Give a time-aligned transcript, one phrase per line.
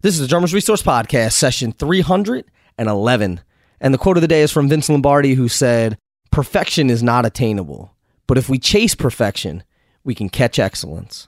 [0.00, 3.40] This is the Drummers Resource Podcast, session 311.
[3.80, 5.98] And the quote of the day is from Vince Lombardi, who said,
[6.30, 7.96] Perfection is not attainable,
[8.28, 9.64] but if we chase perfection,
[10.04, 11.26] we can catch excellence.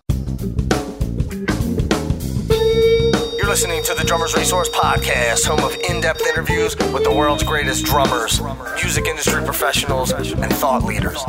[3.37, 7.43] You're listening to the Drummers Resource Podcast, home of in depth interviews with the world's
[7.43, 8.41] greatest drummers,
[8.77, 11.25] music industry professionals, and thought leaders.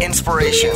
[0.00, 0.70] Inspiration,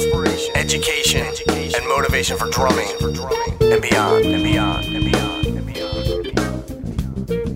[0.55, 5.04] education, and motivation for drumming and beyond and beyond and beyond.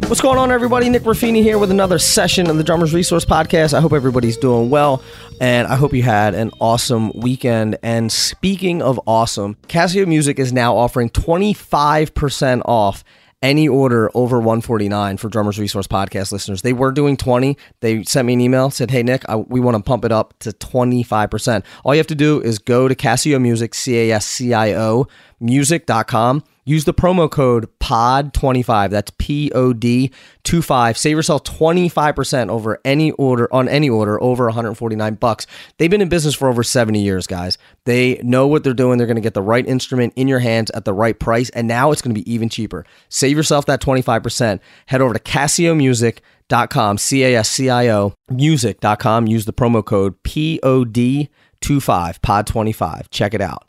[0.09, 0.89] What's going on, everybody?
[0.89, 3.75] Nick Ruffini here with another session of the Drummers Resource Podcast.
[3.75, 5.03] I hope everybody's doing well,
[5.39, 7.77] and I hope you had an awesome weekend.
[7.83, 13.05] And speaking of awesome, Cascio Music is now offering 25% off
[13.43, 16.63] any order over 149 for Drummers Resource Podcast listeners.
[16.63, 17.59] They were doing 20.
[17.81, 20.33] They sent me an email, said, Hey, Nick, I, we want to pump it up
[20.39, 21.65] to 25%.
[21.85, 24.73] All you have to do is go to Cascio Music, C A S C I
[24.73, 25.07] O,
[25.39, 28.91] music.com Use the promo code POD25.
[28.91, 30.13] That's P O D
[30.45, 30.99] 25.
[30.99, 35.47] Save yourself 25% over any order on any order over 149 bucks.
[35.79, 37.57] They've been in business for over 70 years, guys.
[37.87, 38.99] They know what they're doing.
[38.99, 41.67] They're going to get the right instrument in your hands at the right price, and
[41.67, 42.85] now it's going to be even cheaper.
[43.09, 44.61] Save yourself that 25%.
[44.89, 49.27] Head over to CascioMusic.com, C A S C I O, music.com.
[49.27, 53.07] Use the promo code POD25, POD25.
[53.09, 53.65] Check it out.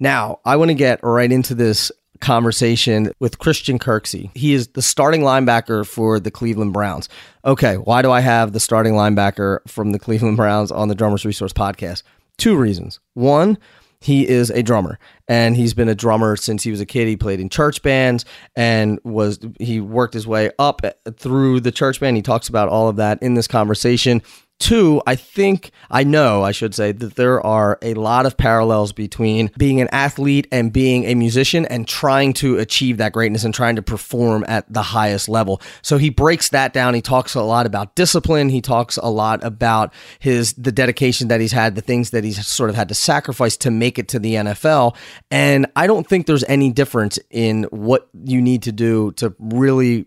[0.00, 4.30] Now, I want to get right into this conversation with Christian Kirksey.
[4.36, 7.08] He is the starting linebacker for the Cleveland Browns.
[7.44, 11.24] Okay, why do I have the starting linebacker from the Cleveland Browns on the Drummers
[11.24, 12.02] Resource podcast?
[12.36, 13.00] Two reasons.
[13.14, 13.58] One,
[14.04, 14.98] he is a drummer
[15.28, 18.26] and he's been a drummer since he was a kid he played in church bands
[18.54, 20.82] and was he worked his way up
[21.16, 24.20] through the church band he talks about all of that in this conversation
[24.60, 28.92] Two, I think, I know, I should say, that there are a lot of parallels
[28.92, 33.52] between being an athlete and being a musician and trying to achieve that greatness and
[33.52, 35.60] trying to perform at the highest level.
[35.82, 36.94] So he breaks that down.
[36.94, 38.48] He talks a lot about discipline.
[38.48, 42.46] He talks a lot about his, the dedication that he's had, the things that he's
[42.46, 44.96] sort of had to sacrifice to make it to the NFL.
[45.32, 50.06] And I don't think there's any difference in what you need to do to really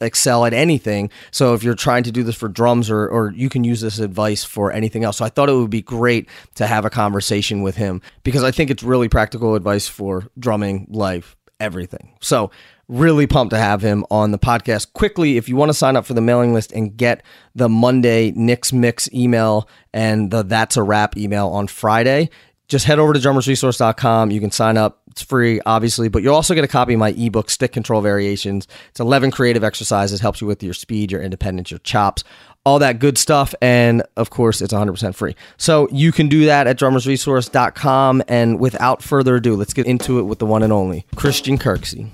[0.00, 1.10] excel at anything.
[1.30, 3.98] So if you're trying to do this for drums or or you can use this
[3.98, 5.18] advice for anything else.
[5.18, 8.50] So I thought it would be great to have a conversation with him because I
[8.50, 12.12] think it's really practical advice for drumming, life, everything.
[12.20, 12.50] So
[12.88, 14.92] really pumped to have him on the podcast.
[14.92, 17.22] Quickly, if you want to sign up for the mailing list and get
[17.54, 22.30] the Monday Nick's Mix email and the That's a Wrap email on Friday,
[22.68, 24.30] just head over to drummersresource.com.
[24.30, 25.02] You can sign up.
[25.10, 28.68] It's free, obviously, but you'll also get a copy of my ebook, Stick Control Variations.
[28.90, 32.22] It's 11 creative exercises, helps you with your speed, your independence, your chops,
[32.64, 33.54] all that good stuff.
[33.62, 35.34] And of course, it's 100% free.
[35.56, 38.24] So you can do that at drummersresource.com.
[38.28, 42.10] And without further ado, let's get into it with the one and only Christian Kirksey.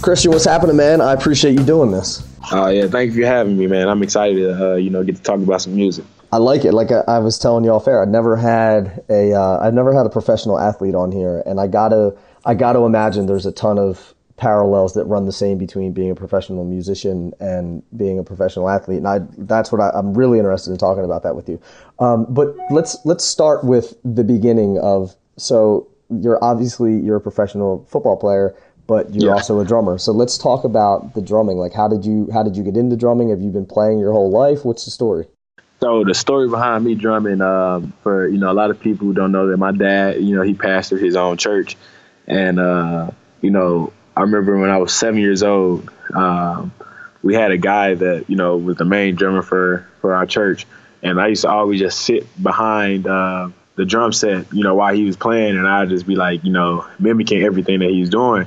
[0.00, 1.00] Christian, what's happening, man?
[1.00, 2.27] I appreciate you doing this.
[2.50, 3.88] Oh yeah, thank you for having me, man.
[3.88, 6.04] I'm excited to uh, you know get to talk about some music.
[6.32, 6.72] I like it.
[6.72, 9.94] Like I, I was telling you off air, I never had a uh, I've never
[9.94, 13.78] had a professional athlete on here, and I gotta I gotta imagine there's a ton
[13.78, 18.68] of parallels that run the same between being a professional musician and being a professional
[18.68, 18.98] athlete.
[18.98, 21.60] And I that's what I, am really interested in talking about that with you.
[21.98, 27.84] Um, but let's let's start with the beginning of so you're obviously you're a professional
[27.90, 28.54] football player
[28.88, 29.34] but you're yeah.
[29.34, 29.98] also a drummer.
[29.98, 31.58] So let's talk about the drumming.
[31.58, 33.28] Like, how did you how did you get into drumming?
[33.28, 34.64] Have you been playing your whole life?
[34.64, 35.28] What's the story?
[35.80, 39.12] So the story behind me drumming, um, for you know, a lot of people who
[39.12, 41.76] don't know that my dad, you know, he pastored his own church,
[42.26, 43.10] and uh,
[43.42, 46.72] you know, I remember when I was seven years old, um,
[47.22, 50.66] we had a guy that you know was the main drummer for for our church,
[51.02, 53.06] and I used to always just sit behind.
[53.06, 56.42] Uh, the drum set, you know, while he was playing, and I'd just be like,
[56.42, 58.44] you know, mimicking everything that he was doing.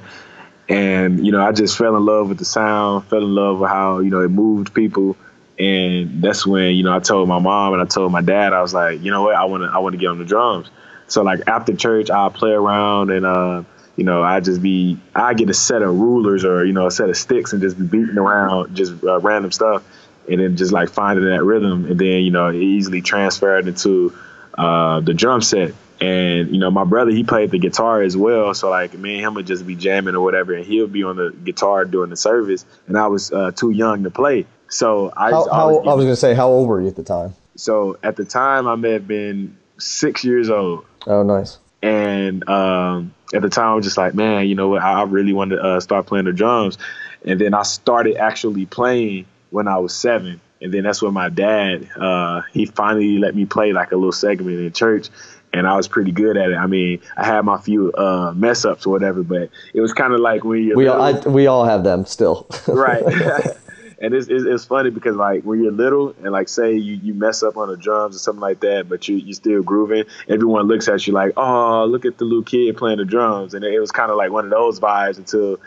[0.70, 3.70] And, you know, I just fell in love with the sound, fell in love with
[3.70, 5.18] how, you know, it moved people.
[5.60, 8.62] And that's when, you know, I told my mom and I told my dad, I
[8.62, 10.70] was like, you know what, I wanna I wanna get on the drums.
[11.08, 13.64] So like after church I'll play around and uh,
[13.96, 16.92] you know, I just be I get a set of rulers or, you know, a
[16.92, 19.84] set of sticks and just be beating around just uh, random stuff
[20.30, 24.16] and then just like finding that rhythm and then, you know, easily transfer it into
[24.58, 25.74] uh, the drum set.
[26.02, 29.28] And you know, my brother he played the guitar as well, so like me and
[29.28, 32.18] him would just be jamming or whatever, and he'll be on the guitar during the
[32.18, 32.66] service.
[32.88, 35.30] And I was uh, too young to play, so I.
[35.30, 37.36] How, how, I was gonna say, how old were you at the time?
[37.56, 40.86] So at the time, I may have been six years old.
[41.06, 41.60] Oh, nice.
[41.84, 44.82] And um, at the time, I was just like, man, you know what?
[44.82, 46.80] I really wanted to uh, start playing the drums.
[47.24, 50.42] And then I started actually playing when I was seven.
[50.62, 54.12] And then that's when my dad, uh, he finally let me play like a little
[54.12, 55.10] segment in church
[55.54, 56.56] and I was pretty good at it.
[56.56, 60.14] I mean, I had my few uh, mess ups or whatever, but it was kind
[60.14, 63.04] of like when you we all, I, we all have them still, right?
[64.02, 67.14] and it's, it's, it's funny because like when you're little and like say you, you
[67.14, 70.68] mess up on the drums or something like that, but you you still grooving, everyone
[70.68, 73.80] looks at you like, oh, look at the little kid playing the drums, and it,
[73.80, 75.60] was kind of like one of those vibes until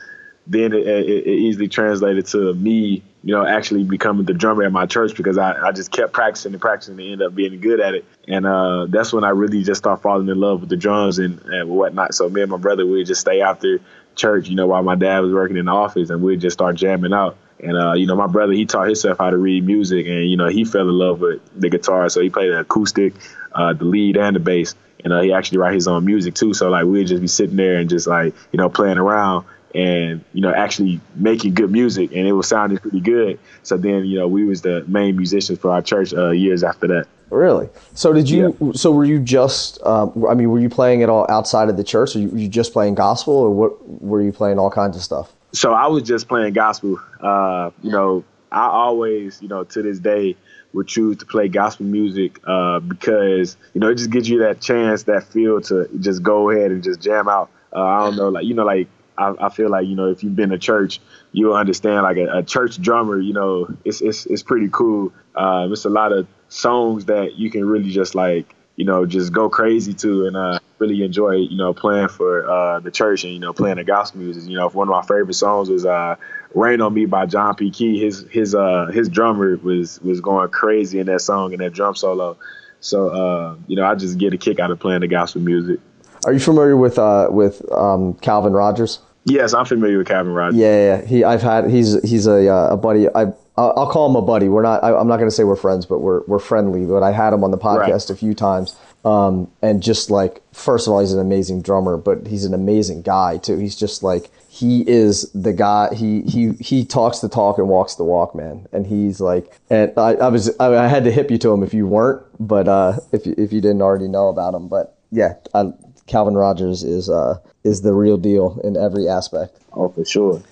[0.47, 4.73] then it, it, it, easily translated to me, you know, actually becoming the drummer at
[4.73, 7.81] my church because I, I just kept practicing and practicing and ended up being good
[7.81, 8.05] at it.
[8.29, 11.41] And uh, that's when I really just started falling in love with the drums and,
[11.47, 12.15] and whatnot.
[12.15, 13.81] So me and my brother would just stay after
[14.15, 16.77] church, you know, while my dad was working in the office and we'd just start
[16.77, 17.39] jamming out.
[17.61, 20.37] And uh, you know, my brother he taught himself how to read music, and you
[20.37, 23.15] know, he fell in love with the guitar, so he played the acoustic,
[23.53, 24.75] uh, the lead, and the bass.
[25.03, 26.53] And uh, he actually write his own music too.
[26.53, 30.25] So like we'd just be sitting there and just like you know playing around and
[30.33, 33.39] you know actually making good music, and it was sounding pretty good.
[33.63, 36.87] So then you know we was the main musicians for our church uh, years after
[36.89, 37.07] that.
[37.31, 37.69] Really?
[37.95, 38.57] So did you?
[38.61, 38.73] Yeah.
[38.75, 39.83] So were you just?
[39.83, 42.49] Um, I mean, were you playing it all outside of the church, or were you
[42.49, 44.03] just playing gospel, or what?
[44.03, 45.33] Were you playing all kinds of stuff?
[45.55, 47.01] so I was just playing gospel.
[47.21, 50.37] Uh, you know, I always, you know, to this day
[50.73, 54.61] would choose to play gospel music uh, because you know it just gives you that
[54.61, 57.51] chance, that feel to just go ahead and just jam out.
[57.73, 60.23] Uh, I don't know, like you know, like I, I, feel like you know if
[60.25, 61.01] you've been to church,
[61.33, 63.19] you'll understand like a, a church drummer.
[63.19, 65.13] You know, it's it's it's pretty cool.
[65.35, 69.33] Uh, it's a lot of songs that you can really just like you know just
[69.33, 73.33] go crazy to and uh, really enjoy, you know, playing for uh, the church and
[73.33, 74.49] you know playing the gospel music.
[74.49, 76.17] You know, one of my favorite songs was uh,
[76.55, 77.71] "Rain on Me" by John P.
[77.71, 77.99] Kee.
[77.99, 81.95] His his uh, his drummer was was going crazy in that song and that drum
[81.95, 82.37] solo.
[82.81, 85.81] So uh, you know, I just get a kick out of playing the gospel music.
[86.25, 89.01] Are you familiar with uh, with um, Calvin Rodgers?
[89.25, 90.59] Yes, I'm familiar with Calvin Rodgers.
[90.59, 91.07] Yeah, yeah.
[91.07, 91.71] He, I've had.
[91.71, 93.09] He's he's a uh, a buddy.
[93.15, 94.49] I I'll call him a buddy.
[94.49, 94.83] We're not.
[94.83, 96.85] I, am not going to say we're friends, but we're we're friendly.
[96.87, 98.11] But I had him on the podcast right.
[98.11, 102.27] a few times, um, and just like, first of all, he's an amazing drummer, but
[102.27, 103.57] he's an amazing guy too.
[103.59, 105.95] He's just like, he is the guy.
[105.95, 108.67] He he he talks the talk and walks the walk, man.
[108.73, 111.63] And he's like, and I, I was I, I had to hip you to him
[111.63, 115.35] if you weren't, but uh, if if you didn't already know about him, but yeah,
[115.55, 115.73] I,
[116.07, 119.59] Calvin Rodgers is uh is the real deal in every aspect.
[119.73, 120.43] Oh, for sure.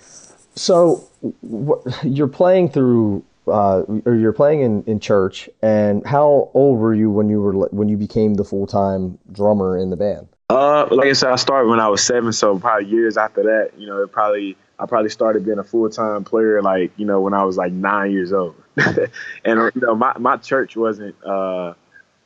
[0.54, 1.04] So
[2.02, 7.10] you're playing through uh, or you're playing in, in church, and how old were you
[7.10, 10.28] when you were when you became the full time drummer in the band?
[10.48, 13.70] Uh, like I said, I started when I was seven, so probably years after that,
[13.78, 17.20] you know, it probably I probably started being a full time player like you know
[17.20, 19.08] when I was like nine years old, and
[19.74, 21.74] you know my my church wasn't uh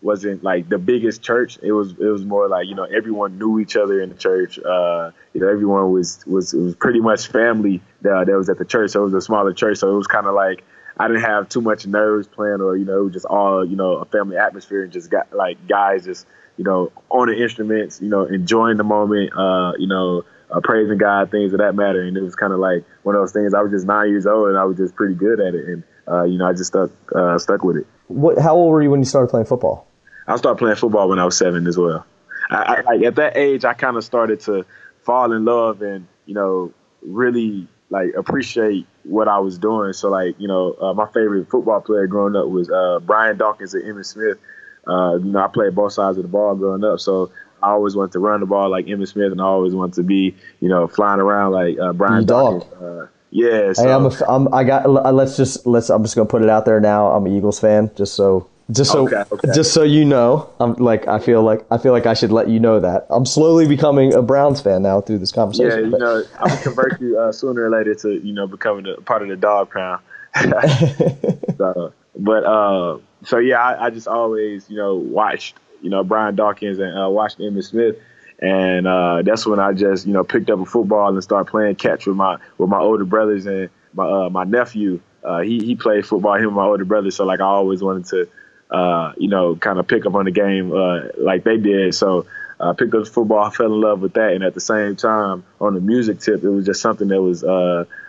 [0.03, 1.59] wasn't like the biggest church.
[1.63, 4.59] It was it was more like you know everyone knew each other in the church.
[4.59, 8.65] Uh, you know everyone was was was pretty much family that, that was at the
[8.65, 8.91] church.
[8.91, 10.65] So it was a smaller church, so it was kind of like
[10.99, 13.77] I didn't have too much nerves playing, or you know, it was just all you
[13.77, 16.27] know, a family atmosphere, and just got like guys just
[16.57, 20.99] you know on the instruments, you know, enjoying the moment, uh, you know, uh, praising
[20.99, 22.03] God, things of that matter.
[22.03, 23.55] And it was kind of like one of those things.
[23.55, 25.83] I was just nine years old, and I was just pretty good at it, and
[26.09, 27.87] uh, you know, I just stuck uh, stuck with it.
[28.09, 28.39] What?
[28.39, 29.87] How old were you when you started playing football?
[30.27, 32.05] I started playing football when I was seven as well.
[32.51, 34.65] I, I, at that age, I kind of started to
[35.03, 36.73] fall in love and you know
[37.03, 39.93] really like appreciate what I was doing.
[39.93, 43.75] So like you know, uh, my favorite football player growing up was uh, Brian Dawkins
[43.75, 44.39] and Emmitt Smith.
[44.87, 47.31] Uh, you know, I played both sides of the ball growing up, so
[47.63, 50.03] I always wanted to run the ball like Emmitt Smith, and I always wanted to
[50.03, 53.11] be you know flying around like uh, Brian Dawkins.
[53.37, 53.85] Yeah, so.
[53.85, 54.89] hey, I'm, a, I'm I got.
[54.89, 55.91] Let's just let's.
[55.91, 57.09] I'm just gonna put it out there now.
[57.09, 59.49] I'm an Eagles fan, just so just so, okay, okay.
[59.55, 62.49] just so you know, I'm like I feel like I feel like I should let
[62.49, 65.71] you know that I'm slowly becoming a Browns fan now through this conversation.
[65.71, 66.01] Yeah, you but.
[66.01, 69.21] know, I'm gonna convert you uh, sooner or later to you know becoming a part
[69.21, 70.01] of the dog pound.
[71.59, 76.37] so, but uh, so yeah, I, I, just always you know watched you know Brian
[76.37, 77.97] Dawkins and uh, watched Emmitt Smith,
[78.41, 81.77] and uh, that's when I just you know picked up a football and started playing
[81.77, 85.01] catch with my with my older brothers and my uh, my nephew.
[85.25, 86.35] Uh, he he played football.
[86.35, 87.11] Him and my older brother.
[87.11, 88.29] So like I always wanted to
[88.71, 91.95] uh, you know, kind of pick up on the game uh, like they did.
[91.95, 92.27] So
[92.59, 94.97] I uh, picked up football, I fell in love with that, and at the same
[94.97, 97.45] time, on the music tip, it was just something that was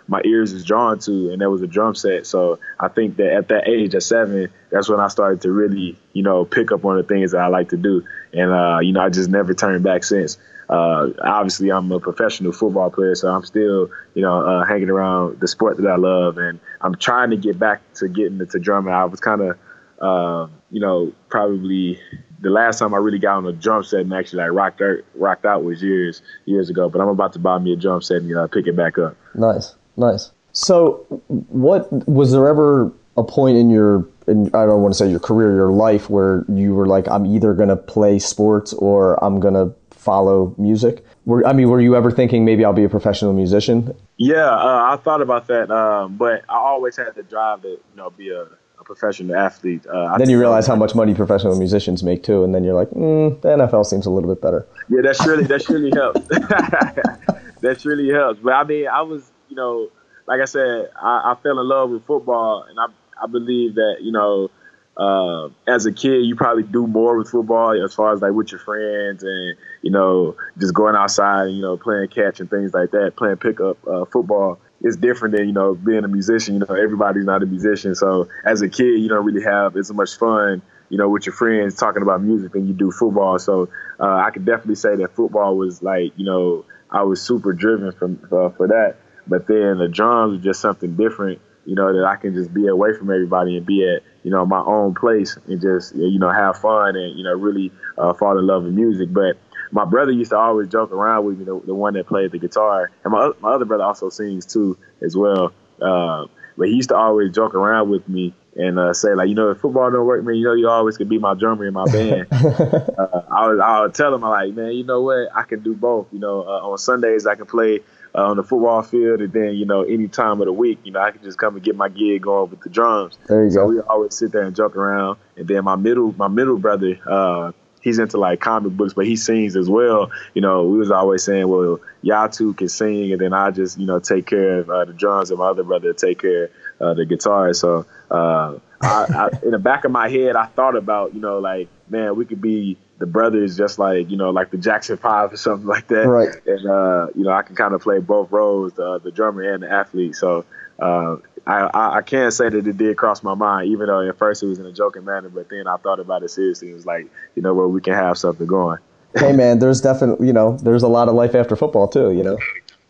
[0.08, 2.26] my ears was drawn to, and that was a drum set.
[2.26, 5.96] So I think that at that age, at seven, that's when I started to really,
[6.14, 8.92] you know, pick up on the things that I like to do, and uh, you
[8.92, 10.38] know, I just never turned back since.
[10.68, 15.40] Uh, obviously, I'm a professional football player, so I'm still, you know, uh, hanging around
[15.40, 18.92] the sport that I love, and I'm trying to get back to getting into drumming.
[18.92, 19.58] I was kind of
[20.00, 22.00] uh, you know, probably
[22.40, 24.98] the last time I really got on a drum set and actually like rocked out,
[25.14, 26.88] rocked out was years years ago.
[26.88, 29.16] But I'm about to buy me a drum set and uh, pick it back up.
[29.34, 30.30] Nice, nice.
[30.52, 35.10] So, what was there ever a point in your in, I don't want to say
[35.10, 39.22] your career, your life where you were like, I'm either going to play sports or
[39.24, 39.74] I'm going to
[40.08, 41.04] follow music?
[41.26, 43.94] Were, I mean, were you ever thinking maybe I'll be a professional musician?
[44.16, 47.96] Yeah, uh, I thought about that, um, but I always had the drive to you
[47.96, 48.42] know be a,
[48.80, 49.86] a professional athlete.
[49.86, 52.88] Uh, then you realize how much money professional musicians make too, and then you're like,
[52.90, 54.66] mm, the NFL seems a little bit better.
[54.88, 56.20] Yeah, that surely that surely helps.
[57.60, 58.40] that surely helps.
[58.40, 59.90] But I mean, I was you know,
[60.26, 62.86] like I said, I, I fell in love with football, and I
[63.22, 64.50] I believe that you know
[64.96, 68.50] uh, as a kid, you probably do more with football as far as like with
[68.50, 72.74] your friends and you know just going outside and you know playing catch and things
[72.74, 74.58] like that, playing pickup uh, football.
[74.80, 76.54] It's different than you know being a musician.
[76.54, 79.92] You know everybody's not a musician, so as a kid, you don't really have as
[79.92, 83.38] much fun you know, with your friends talking about music than you do football.
[83.38, 83.68] So
[84.00, 87.92] uh, I could definitely say that football was like, you know, I was super driven
[87.92, 88.96] from uh, for that.
[89.26, 92.66] But then the drums were just something different you know, that I can just be
[92.66, 96.30] away from everybody and be at, you know, my own place and just, you know,
[96.30, 99.12] have fun and, you know, really uh, fall in love with music.
[99.12, 99.36] But
[99.70, 102.38] my brother used to always joke around with me, the, the one that played the
[102.38, 102.90] guitar.
[103.04, 105.52] And my, my other brother also sings too, as well.
[105.78, 106.24] Uh,
[106.56, 109.50] but he used to always joke around with me and uh, say like, you know,
[109.50, 111.84] if football don't work, man, you know, you always can be my drummer in my
[111.92, 112.28] band.
[112.32, 115.60] uh, I would, I would tell him, I like, man, you know what, I can
[115.62, 116.06] do both.
[116.12, 117.80] You know, uh, on Sundays I can play
[118.14, 120.92] uh, on the football field, and then you know any time of the week, you
[120.92, 123.18] know I can just come and get my gig going with the drums.
[123.26, 123.66] There you so go.
[123.68, 126.98] We always sit there and joke around, and then my middle my middle brother.
[127.06, 130.10] Uh, he's into like comic books, but he sings as well.
[130.34, 133.78] You know, we was always saying, well, y'all two can sing, and then I just,
[133.78, 136.50] you know, take care of uh, the drums, and my other brother take care of
[136.80, 137.52] uh, the guitar.
[137.54, 141.38] So, uh, I, I, in the back of my head, I thought about, you know,
[141.38, 145.32] like, man, we could be the brothers just like you know like the Jackson Five
[145.32, 146.06] or something like that.
[146.06, 146.34] Right.
[146.46, 149.62] And uh, you know I can kind of play both roles, the, the drummer and
[149.62, 150.16] the athlete.
[150.16, 150.44] So
[150.78, 154.42] uh, I, I can't say that it did cross my mind, even though at first
[154.42, 156.70] it was in a joking manner, but then I thought about it seriously.
[156.70, 158.78] It was like you know where we can have something going.
[159.16, 162.12] hey man, there's definitely you know there's a lot of life after football too.
[162.12, 162.38] You know.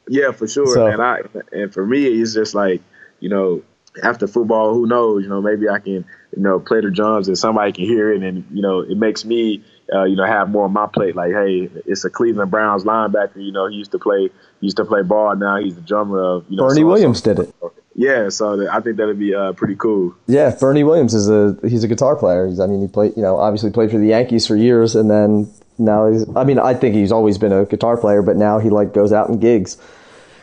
[0.09, 0.67] Yeah, for sure.
[0.73, 1.21] So, and I
[1.53, 2.81] and for me, it's just like
[3.21, 3.63] you know
[4.03, 5.23] after football, who knows?
[5.23, 6.05] You know, maybe I can,
[6.37, 9.25] you know, play the drums and somebody can hear it, and you know, it makes
[9.25, 11.17] me, uh, you know, have more on my plate.
[11.17, 13.37] Like, hey, it's a Cleveland Browns linebacker.
[13.37, 14.31] You know, he used to play,
[14.61, 15.35] used to play ball.
[15.37, 17.55] Now he's the drummer of, you know, Bernie Williams did it.
[17.95, 20.15] Yeah, so I think that'd be uh, pretty cool.
[20.27, 22.47] Yeah, Bernie Williams is a he's a guitar player.
[22.47, 25.11] He's, I mean, he played, you know, obviously played for the Yankees for years, and
[25.11, 26.25] then now he's.
[26.37, 29.13] I mean, I think he's always been a guitar player, but now he like goes
[29.13, 29.79] out and gigs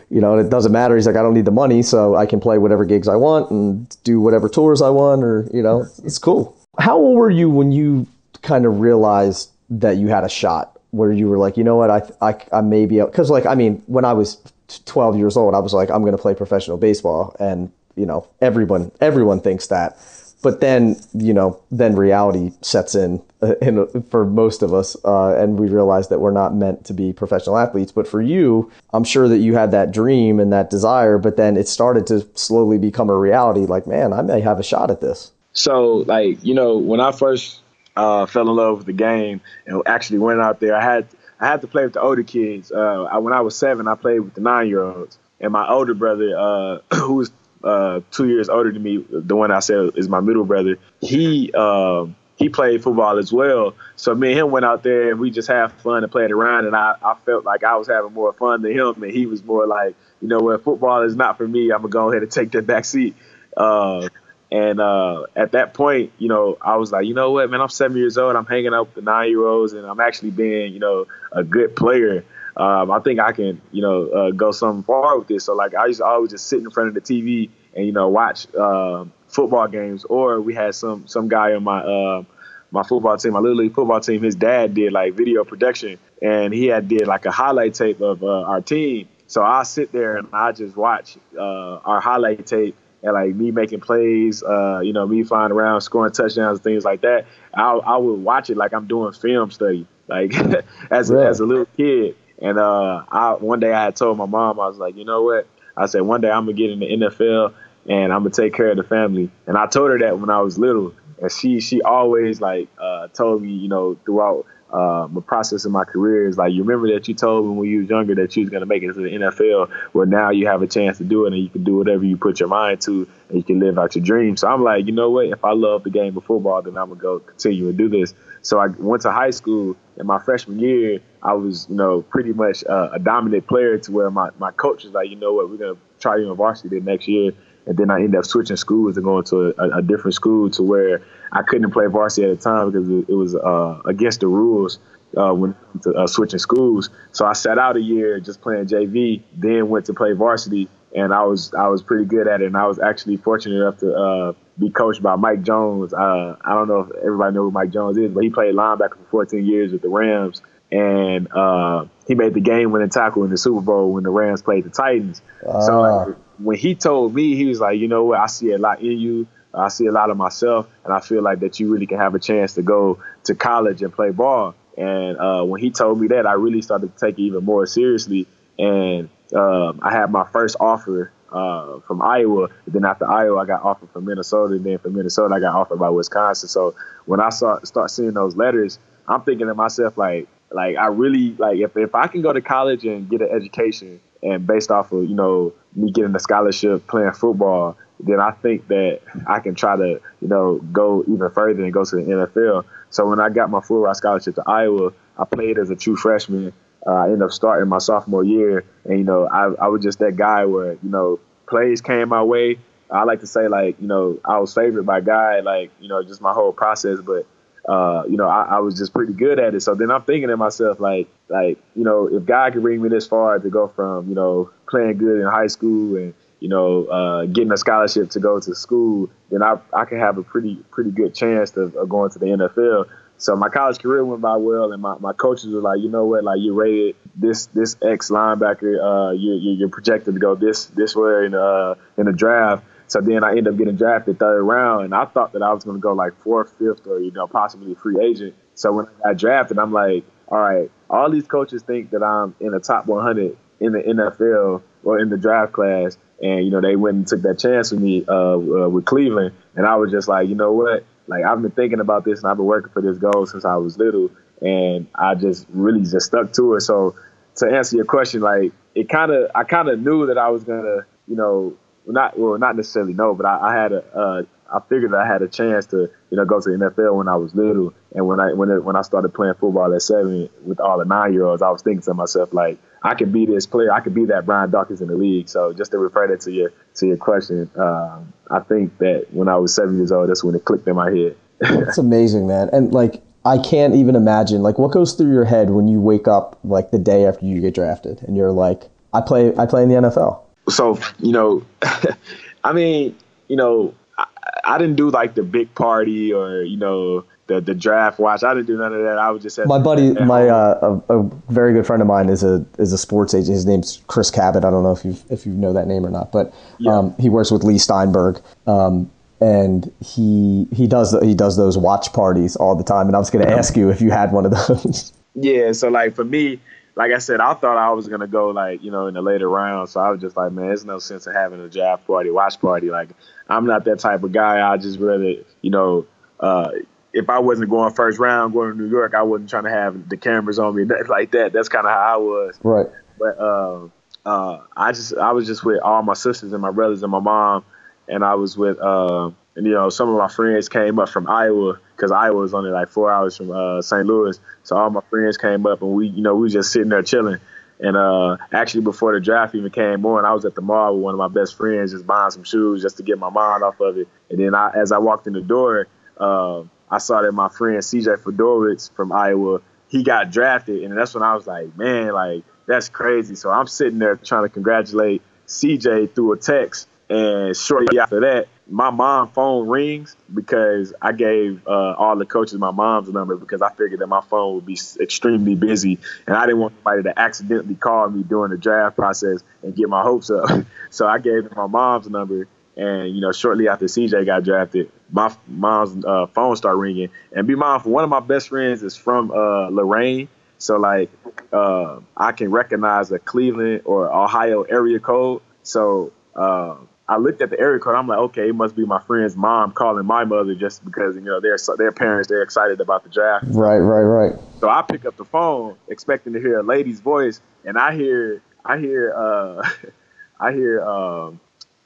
[0.10, 0.96] you know, and it doesn't matter.
[0.96, 3.50] He's like, I don't need the money, so I can play whatever gigs I want
[3.52, 6.56] and do whatever tours I want, or you know, it's cool.
[6.78, 8.08] How old were you when you
[8.46, 10.72] kind of realized that you had a shot?
[10.92, 13.56] Where you were like, you know what, I I, I may be because like I
[13.56, 14.38] mean, when I was
[14.86, 18.28] 12 years old, I was like, I'm going to play professional baseball, and you know,
[18.42, 19.98] everyone everyone thinks that.
[20.42, 25.36] But then you know then reality sets in, uh, in for most of us uh,
[25.36, 27.92] and we realize that we're not meant to be professional athletes.
[27.92, 31.58] But for you i'm sure that you had that dream and that desire but then
[31.58, 35.02] it started to slowly become a reality like man i may have a shot at
[35.02, 35.32] this.
[35.54, 37.62] So like you know when i first
[37.96, 41.08] uh, fell in love with the game and actually went out there i had
[41.40, 43.96] i had to play with the older kids uh, I, when i was seven i
[43.96, 47.32] played with the nine year olds and my older brother uh, who was
[47.66, 50.78] uh, two years older than me, the one I said is my middle brother.
[51.02, 52.06] He uh,
[52.38, 53.76] he played football as well.
[53.96, 56.66] So me and him went out there and we just had fun and played around.
[56.66, 59.44] And I, I felt like I was having more fun than him, and he was
[59.44, 61.72] more like, you know, what football is not for me.
[61.72, 63.16] I'm gonna go ahead and take that back seat.
[63.58, 64.10] Uh,
[64.52, 67.70] and uh, at that point, you know, I was like, you know what, man, I'm
[67.70, 68.36] seven years old.
[68.36, 71.44] I'm hanging out with the nine year olds, and I'm actually being, you know, a
[71.44, 72.24] good player
[72.58, 75.46] um, I think I can, you know, uh, go some far with this.
[75.46, 77.92] So like I used to always just sit in front of the TV and you
[77.92, 82.24] know watch uh, football games, or we had some some guy on my uh,
[82.72, 84.24] my football team, my little league football team.
[84.24, 88.24] His dad did like video production, and he had did like a highlight tape of
[88.24, 89.10] uh, our team.
[89.28, 93.52] So I sit there and I just watch uh, our highlight tape and like me
[93.52, 97.28] making plays, uh, you know, me flying around, scoring touchdowns, things like that.
[97.54, 100.34] I, I would watch it like I'm doing film study, like
[100.92, 102.16] as a, as a little kid.
[102.42, 105.22] And uh, I one day I had told my mom, I was like, you know
[105.22, 105.48] what?
[105.78, 107.54] I said one day I'm gonna get in the NFL
[107.88, 109.30] and I'm gonna take care of the family.
[109.46, 113.08] And I told her that when I was little, and she she always like uh,
[113.10, 116.94] told me, you know, throughout uh, my process in my career is like, you remember
[116.94, 119.02] that you told me when you was younger that you was gonna make it to
[119.02, 119.72] the NFL.
[119.94, 122.18] Well, now you have a chance to do it, and you can do whatever you
[122.18, 124.42] put your mind to, and you can live out your dreams.
[124.42, 125.28] So I'm like, you know what?
[125.28, 128.14] If I love the game of football, then I'm gonna go continue and do this.
[128.42, 131.00] So I went to high school in my freshman year.
[131.24, 134.84] I was, you know, pretty much uh, a dominant player to where my, my coach
[134.84, 137.32] was like, you know what, we're gonna try you in varsity the next year.
[137.66, 140.64] And then I ended up switching schools and going to a, a different school to
[140.64, 144.28] where I couldn't play varsity at the time because it, it was uh, against the
[144.28, 144.80] rules
[145.18, 145.56] uh, when
[145.86, 146.90] uh, switching schools.
[147.12, 151.14] So I sat out a year just playing JV, then went to play varsity, and
[151.14, 152.48] I was I was pretty good at it.
[152.48, 155.94] And I was actually fortunate enough to uh, be coached by Mike Jones.
[155.94, 158.98] Uh, I don't know if everybody knows who Mike Jones is, but he played linebacker
[159.10, 160.42] for 14 years with the Rams,
[160.72, 164.64] and uh, he made the game-winning tackle in the Super Bowl when the Rams played
[164.64, 165.22] the Titans.
[165.42, 166.20] So like, ah.
[166.38, 168.98] When he told me, he was like, you know what, I see a lot in
[168.98, 169.28] you.
[169.54, 172.14] I see a lot of myself, and I feel like that you really can have
[172.14, 174.54] a chance to go to college and play ball.
[174.78, 177.66] And uh, when he told me that, I really started to take it even more
[177.66, 178.28] seriously.
[178.60, 182.50] And um, I had my first offer uh, from Iowa.
[182.68, 184.56] Then after Iowa, I got offered from Minnesota.
[184.56, 186.50] And then from Minnesota, I got offered by Wisconsin.
[186.50, 186.76] So
[187.06, 191.36] when I saw, start seeing those letters, I'm thinking to myself like, like I really
[191.38, 194.92] like if if I can go to college and get an education and based off
[194.92, 199.56] of you know me getting a scholarship playing football, then I think that I can
[199.56, 202.66] try to you know go even further and go to the NFL.
[202.90, 205.96] So when I got my full ride scholarship to Iowa, I played as a true
[205.96, 206.54] freshman.
[206.86, 210.00] Uh, I ended up starting my sophomore year, and you know, I, I was just
[210.00, 212.58] that guy where you know plays came my way.
[212.90, 216.04] I like to say like you know I was favored by God, like you know
[216.04, 217.26] just my whole process, but
[217.68, 219.62] uh, you know I, I was just pretty good at it.
[219.62, 222.90] So then I'm thinking to myself like like you know if God could bring me
[222.90, 226.86] this far to go from you know playing good in high school and you know,
[226.86, 230.58] uh, getting a scholarship to go to school, then I I can have a pretty
[230.70, 232.88] pretty good chance of, of, going to the NFL.
[233.18, 236.06] So my college career went by well, and my, my coaches were like, you know
[236.06, 240.66] what, like you rated this this ex linebacker, uh, you you're projected to go this
[240.66, 242.64] this way in uh in the draft.
[242.88, 245.64] So then I ended up getting drafted third round, and I thought that I was
[245.64, 248.36] going to go like fourth, fifth, or you know possibly free agent.
[248.54, 252.36] So when I got drafted, I'm like, all right, all these coaches think that I'm
[252.40, 256.62] in the top 100 in the NFL or in the draft class, and you know
[256.62, 259.92] they went and took that chance with me uh, uh, with Cleveland, and I was
[259.92, 260.86] just like, you know what?
[261.08, 263.56] Like I've been thinking about this, and I've been working for this goal since I
[263.56, 264.12] was little,
[264.42, 266.62] and I just really just stuck to it.
[266.62, 266.96] So
[267.38, 270.44] to answer your question, like it kind of, I kind of knew that I was
[270.44, 274.60] gonna, you know, not well, not necessarily no, but I, I had a, uh, I
[274.70, 277.34] figured I had a chance to, you know, go to the NFL when I was
[277.34, 280.78] little, and when I when it, when I started playing football at seven with all
[280.78, 283.72] the nine year olds, I was thinking to myself like, I could be this player,
[283.72, 285.30] I could be that Brian Dawkins in the league.
[285.30, 289.28] So just to refer that to your to your question, um, I think that when
[289.28, 291.16] I was seven years old, that's when it clicked in my head.
[291.40, 295.50] That's amazing, man, and like I can't even imagine like what goes through your head
[295.50, 299.02] when you wake up like the day after you get drafted and you're like, I
[299.02, 300.25] play I play in the NFL.
[300.50, 301.46] So you know,
[302.44, 302.96] I mean,
[303.28, 304.06] you know, I,
[304.44, 308.24] I didn't do like the big party or you know the the draft watch.
[308.24, 308.98] I didn't do none of that.
[308.98, 312.24] I was just my buddy, my uh, a, a, very good friend of mine is
[312.24, 313.34] a is a sports agent.
[313.34, 314.46] His name's Chris Cabott.
[314.46, 316.78] I don't know if you if you know that name or not, but yeah.
[316.78, 318.22] um, he works with Leigh Steinberg.
[318.48, 322.88] Um, and he he does he does those watch parties all the time.
[322.88, 324.92] And I was going to ask you if you had one of those.
[325.18, 326.42] Yeah, so like for me,
[326.76, 329.30] like I said, I thought I was gonna go like you know in the later
[329.30, 329.72] rounds.
[329.72, 332.40] So I was just like, man, there's no sense of having a draft party, watch
[332.40, 332.70] party.
[332.70, 332.90] Like
[333.30, 334.48] I'm not that type of guy.
[334.48, 335.86] I just rather you know.
[336.20, 336.50] Uh,
[336.94, 339.90] if I wasn't going first round, going to New York, I wasn't trying to have
[339.90, 341.34] the cameras on me nothing like that.
[341.34, 342.40] That's kind of how I was.
[342.42, 342.68] Right.
[342.98, 343.68] But uh,
[344.06, 347.02] uh, I just I was just with all my sisters and my brothers and my
[347.02, 347.44] mom,
[347.90, 351.60] and I was with uh, you know some of my friends came up from Iowa
[351.76, 353.86] because Iowa was only like four hours from uh, St.
[353.86, 354.20] Louis.
[354.44, 357.20] So all my friends came up and we you know we just sitting there chilling.
[357.60, 360.84] And uh, actually, before the draft even came on, I was at the mall with
[360.84, 363.60] one of my best friends, just buying some shoes just to get my mind off
[363.62, 363.88] of it.
[364.10, 365.68] And then I, as I walked in the door,
[365.98, 370.94] uh, I saw that my friend CJ Fedorowicz from Iowa, he got drafted, and that's
[370.94, 373.16] when I was like, man, like that's crazy.
[373.16, 378.28] So I'm sitting there trying to congratulate CJ through a text, and shortly after that,
[378.48, 383.42] my mom phone rings because I gave uh, all the coaches my mom's number because
[383.42, 387.00] I figured that my phone would be extremely busy and I didn't want anybody to
[387.00, 390.46] accidentally call me during the draft process and get my hopes up.
[390.70, 395.14] so I gave my mom's number and you know, shortly after CJ got drafted, my
[395.28, 396.90] mom's uh, phone started ringing.
[397.12, 400.90] And be mindful, one of my best friends is from uh, Lorain, so like
[401.34, 405.22] uh, I can recognize a Cleveland or Ohio area code.
[405.44, 406.56] So uh,
[406.88, 407.76] I looked at the area code.
[407.76, 411.02] I'm like, okay, it must be my friend's mom calling my mother just because you
[411.02, 413.26] know they're their parents they're excited about the draft.
[413.30, 414.20] Right, right, right.
[414.40, 418.22] So I pick up the phone expecting to hear a lady's voice, and I hear
[418.44, 419.50] I hear uh,
[420.20, 420.64] I hear.
[420.64, 421.20] Um,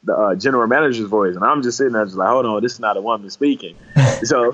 [0.03, 2.73] the uh, general manager's voice, and I'm just sitting there, just like, hold on, this
[2.73, 3.75] is not a woman speaking.
[4.23, 4.51] so,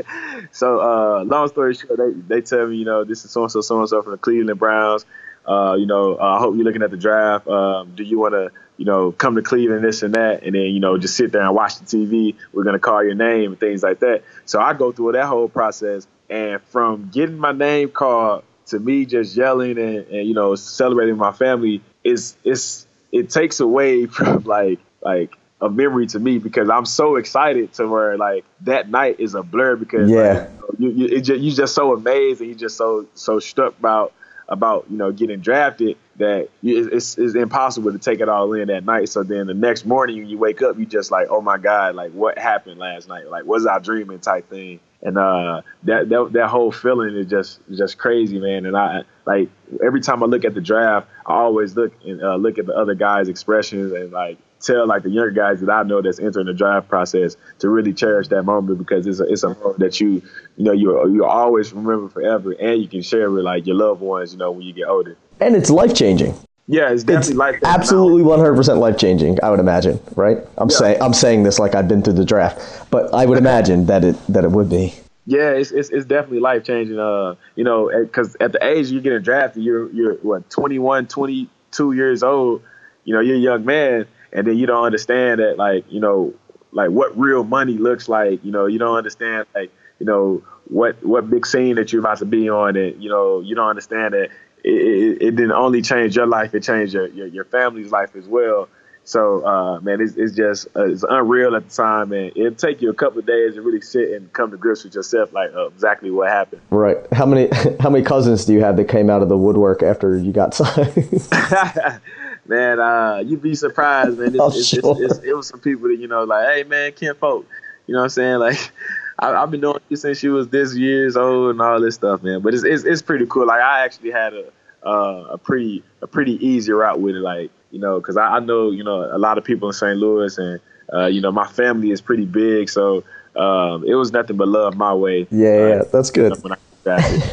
[0.50, 3.52] so uh, long story short, they they tell me, you know, this is so and
[3.52, 5.06] so, so and so from the Cleveland Browns.
[5.48, 7.48] Uh, you know, uh, I hope you're looking at the draft.
[7.48, 10.62] Um, do you want to, you know, come to Cleveland, this and that, and then
[10.62, 12.36] you know, just sit there and watch the TV.
[12.52, 14.24] We're gonna call your name and things like that.
[14.44, 19.06] So I go through that whole process, and from getting my name called to me
[19.06, 24.44] just yelling and, and you know celebrating my family is it's it takes away from
[24.44, 29.18] like like a memory to me because I'm so excited to where like that night
[29.18, 32.50] is a blur because yeah like, you you you just, you just so amazed and
[32.50, 34.12] you just so so struck about
[34.48, 38.84] about you know getting drafted that it's, it's impossible to take it all in that
[38.84, 39.08] night.
[39.08, 41.94] So then the next morning when you wake up, you just like, oh my god,
[41.94, 43.28] like what happened last night?
[43.28, 44.80] Like was I dreaming type thing?
[45.00, 48.66] And uh, that, that that whole feeling is just just crazy, man.
[48.66, 49.48] And I like
[49.84, 52.74] every time I look at the draft, I always look and uh, look at the
[52.74, 56.46] other guys' expressions and like tell like the younger guys that I know that's entering
[56.46, 60.00] the draft process to really cherish that moment because it's a, it's a moment that
[60.00, 60.22] you
[60.56, 64.00] you know you you always remember forever and you can share with like your loved
[64.00, 65.16] ones you know when you get older.
[65.40, 66.34] And it's life changing.
[66.66, 69.38] Yeah, it's definitely life absolutely one hundred percent life changing.
[69.42, 70.38] I would imagine, right?
[70.58, 70.76] I'm Yeah.
[70.76, 74.04] saying I'm saying this like I've been through the draft, but I would imagine that
[74.04, 74.92] it that it would be.
[75.24, 76.98] Yeah, it's it's, it's definitely life changing.
[76.98, 81.92] Uh, you know, because at the age you're getting drafted, you're you're what 21, 22
[81.92, 82.62] years old.
[83.04, 86.34] You know, you're a young man, and then you don't understand that like you know
[86.72, 88.44] like what real money looks like.
[88.44, 92.18] You know, you don't understand like you know what what big scene that you're about
[92.18, 94.30] to be on, and you know you don't understand that
[94.64, 98.14] it, it, it didn't only change your life, it changed your your, your family's life
[98.16, 98.68] as well.
[99.08, 102.82] So, uh, man, it's, it's just uh, it's unreal at the time, and it'll take
[102.82, 105.50] you a couple of days to really sit and come to grips with yourself, like
[105.54, 106.60] uh, exactly what happened.
[106.68, 106.98] Right.
[107.12, 107.48] How many
[107.80, 110.52] how many cousins do you have that came out of the woodwork after you got
[110.54, 111.26] signed?
[112.48, 114.28] man, uh, you'd be surprised, man.
[114.28, 115.02] It's, Oh, it's, sure.
[115.02, 117.46] it's, it's, it was some people that you know, like, hey, man, Ken Folk,
[117.86, 118.38] you know what I'm saying?
[118.38, 118.72] Like,
[119.18, 122.22] I, I've been doing this since she was this years old and all this stuff,
[122.22, 122.40] man.
[122.40, 123.46] But it's it's, it's pretty cool.
[123.46, 124.52] Like, I actually had a
[124.84, 128.40] uh, a pretty a pretty easy route with it, like you know, because I, I
[128.40, 129.96] know you know a lot of people in St.
[129.96, 130.60] Louis, and
[130.92, 133.04] uh, you know my family is pretty big, so
[133.36, 135.26] um, it was nothing but love my way.
[135.30, 136.32] Yeah, yeah, that's good.
[136.46, 136.56] I.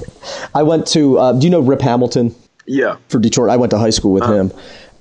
[0.56, 1.18] I went to.
[1.20, 2.98] Uh, do you know Rip Hamilton yeah.
[3.10, 3.50] for Detroit?
[3.50, 4.52] I went to high school with him,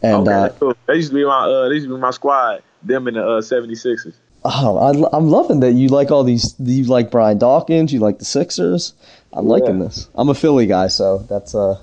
[0.04, 0.74] and Okay, uh, cool.
[0.86, 2.62] They used to be my uh, they used to be my squad.
[2.82, 4.14] Them in the uh, 76ers.
[4.44, 6.54] oh, I, I'm loving that you like all these.
[6.58, 7.92] You like Brian Dawkins.
[7.92, 8.92] You like the Sixers.
[9.32, 9.86] I'm liking Yeah.
[9.86, 10.08] this.
[10.14, 11.80] I'm a Philly guy, so that's uh.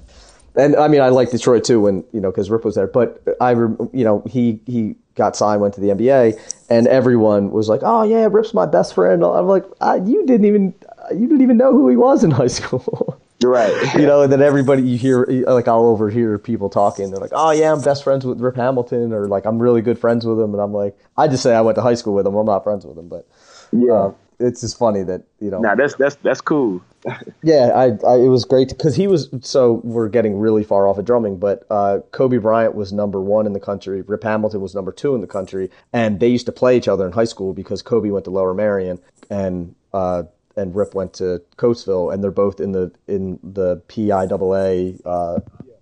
[0.56, 2.86] And I mean, I like Detroit too, when you know, because Rip was there.
[2.88, 7.68] But I, you know, he he got signed, went to the NBA, and everyone was
[7.70, 10.74] like, "Oh yeah, Rip's my best friend." I'm like, I, "You didn't even
[11.14, 13.74] you didn't even know who he was in high school." Right.
[13.96, 17.12] you know, and then everybody you hear like I'll overhear people talking.
[17.12, 20.00] They're like, "Oh yeah, I'm best friends with Rip Hamilton," or like I'm really good
[20.00, 22.28] friends with him, and I'm like, I just say I went to high school with
[22.28, 22.36] him.
[22.36, 23.28] I'm not friends with him, but
[23.72, 23.94] yeah.
[23.94, 25.60] uh, it's just funny that you know.
[25.60, 26.82] Nah, that's that's that's cool.
[27.44, 31.00] Yeah, I, I it was great because he was so we're getting really far off
[31.00, 34.04] of drumming, but uh, Kobe Bryant was number one in the country.
[34.04, 37.08] Rip Hamilton was number two in the country, and they used to play each other
[37.08, 39.00] in high school because Kobe went to Lower Merion
[39.32, 40.24] and uh,
[40.56, 45.40] and Rip went to Coatesville, and they're both in the in the PIAA uh,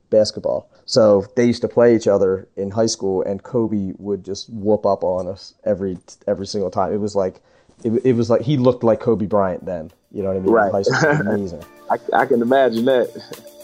[0.09, 0.69] basketball.
[0.85, 4.85] So they used to play each other in high school, and Kobe would just whoop
[4.85, 6.93] up on us every every single time.
[6.93, 7.41] It was like
[7.83, 9.91] it, it was like he looked like Kobe Bryant then.
[10.11, 10.51] You know what I mean?
[10.51, 10.85] Right.
[11.19, 11.63] Amazing.
[11.91, 13.55] I, I can imagine that.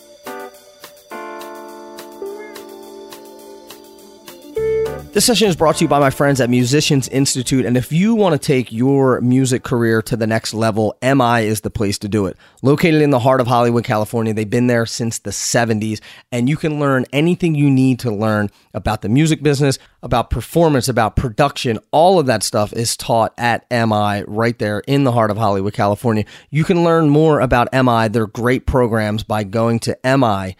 [5.15, 7.65] This session is brought to you by my friends at Musicians Institute.
[7.65, 11.61] And if you want to take your music career to the next level, MI is
[11.61, 12.35] the place to do it.
[12.61, 16.01] Located in the heart of Hollywood, California, they've been there since the 70s.
[16.33, 20.89] And you can learn anything you need to learn about the music business, about performance,
[20.89, 21.79] about production.
[21.91, 25.71] All of that stuff is taught at MI right there in the heart of Hollywood,
[25.71, 26.25] California.
[26.49, 30.55] You can learn more about MI, their great programs, by going to mi.edu.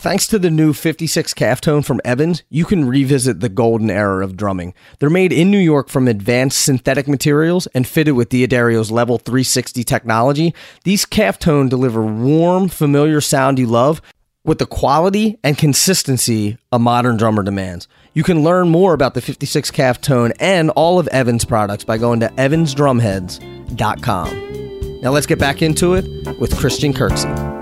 [0.00, 4.24] Thanks to the new 56 calf tone from Evans, you can revisit the golden era
[4.24, 4.72] of drumming.
[4.98, 9.84] They're made in New York from advanced synthetic materials and fitted with D'Addario's Level 360
[9.84, 10.54] technology.
[10.84, 14.00] These calf tone deliver warm, familiar sound you love
[14.42, 17.86] with the quality and consistency a modern drummer demands.
[18.14, 21.98] You can learn more about the 56 calf tone and all of Evans products by
[21.98, 25.00] going to evansdrumheads.com.
[25.02, 27.59] Now let's get back into it with Christian Kirksey.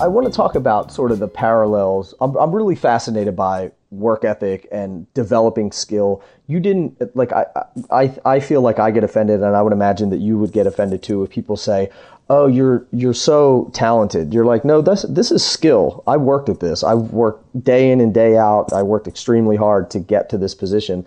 [0.00, 2.14] I want to talk about sort of the parallels.
[2.20, 6.20] I'm, I'm really fascinated by work ethic and developing skill.
[6.48, 7.46] You didn't like I,
[7.90, 10.66] I I feel like I get offended, and I would imagine that you would get
[10.66, 11.90] offended too if people say,
[12.28, 16.02] "Oh, you're you're so talented." You're like, "No, this this is skill.
[16.08, 16.82] I worked at this.
[16.82, 18.72] I worked day in and day out.
[18.72, 21.06] I worked extremely hard to get to this position."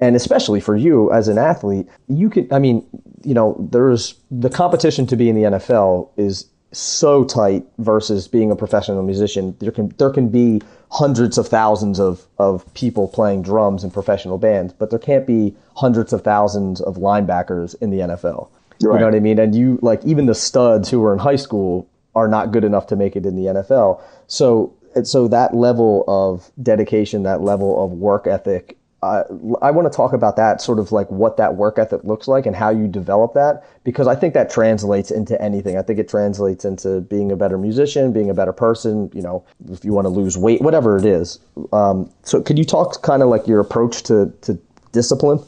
[0.00, 2.46] and especially for you as an athlete, you can.
[2.52, 2.86] I mean,
[3.24, 8.50] you know, there's the competition to be in the NFL is so tight versus being
[8.50, 9.56] a professional musician.
[9.58, 14.38] There can there can be hundreds of thousands of, of people playing drums in professional
[14.38, 18.48] bands, but there can't be hundreds of thousands of linebackers in the NFL.
[18.80, 18.94] Right.
[18.94, 19.38] You know what I mean?
[19.38, 22.86] And you like even the studs who were in high school are not good enough
[22.88, 24.00] to make it in the NFL.
[24.26, 29.22] So so that level of dedication, that level of work ethic uh,
[29.62, 32.46] I want to talk about that sort of like what that work ethic looks like
[32.46, 35.78] and how you develop that because I think that translates into anything.
[35.78, 39.08] I think it translates into being a better musician, being a better person.
[39.14, 41.38] You know, if you want to lose weight, whatever it is.
[41.72, 44.58] Um, so, could you talk kind of like your approach to to
[44.90, 45.38] discipline?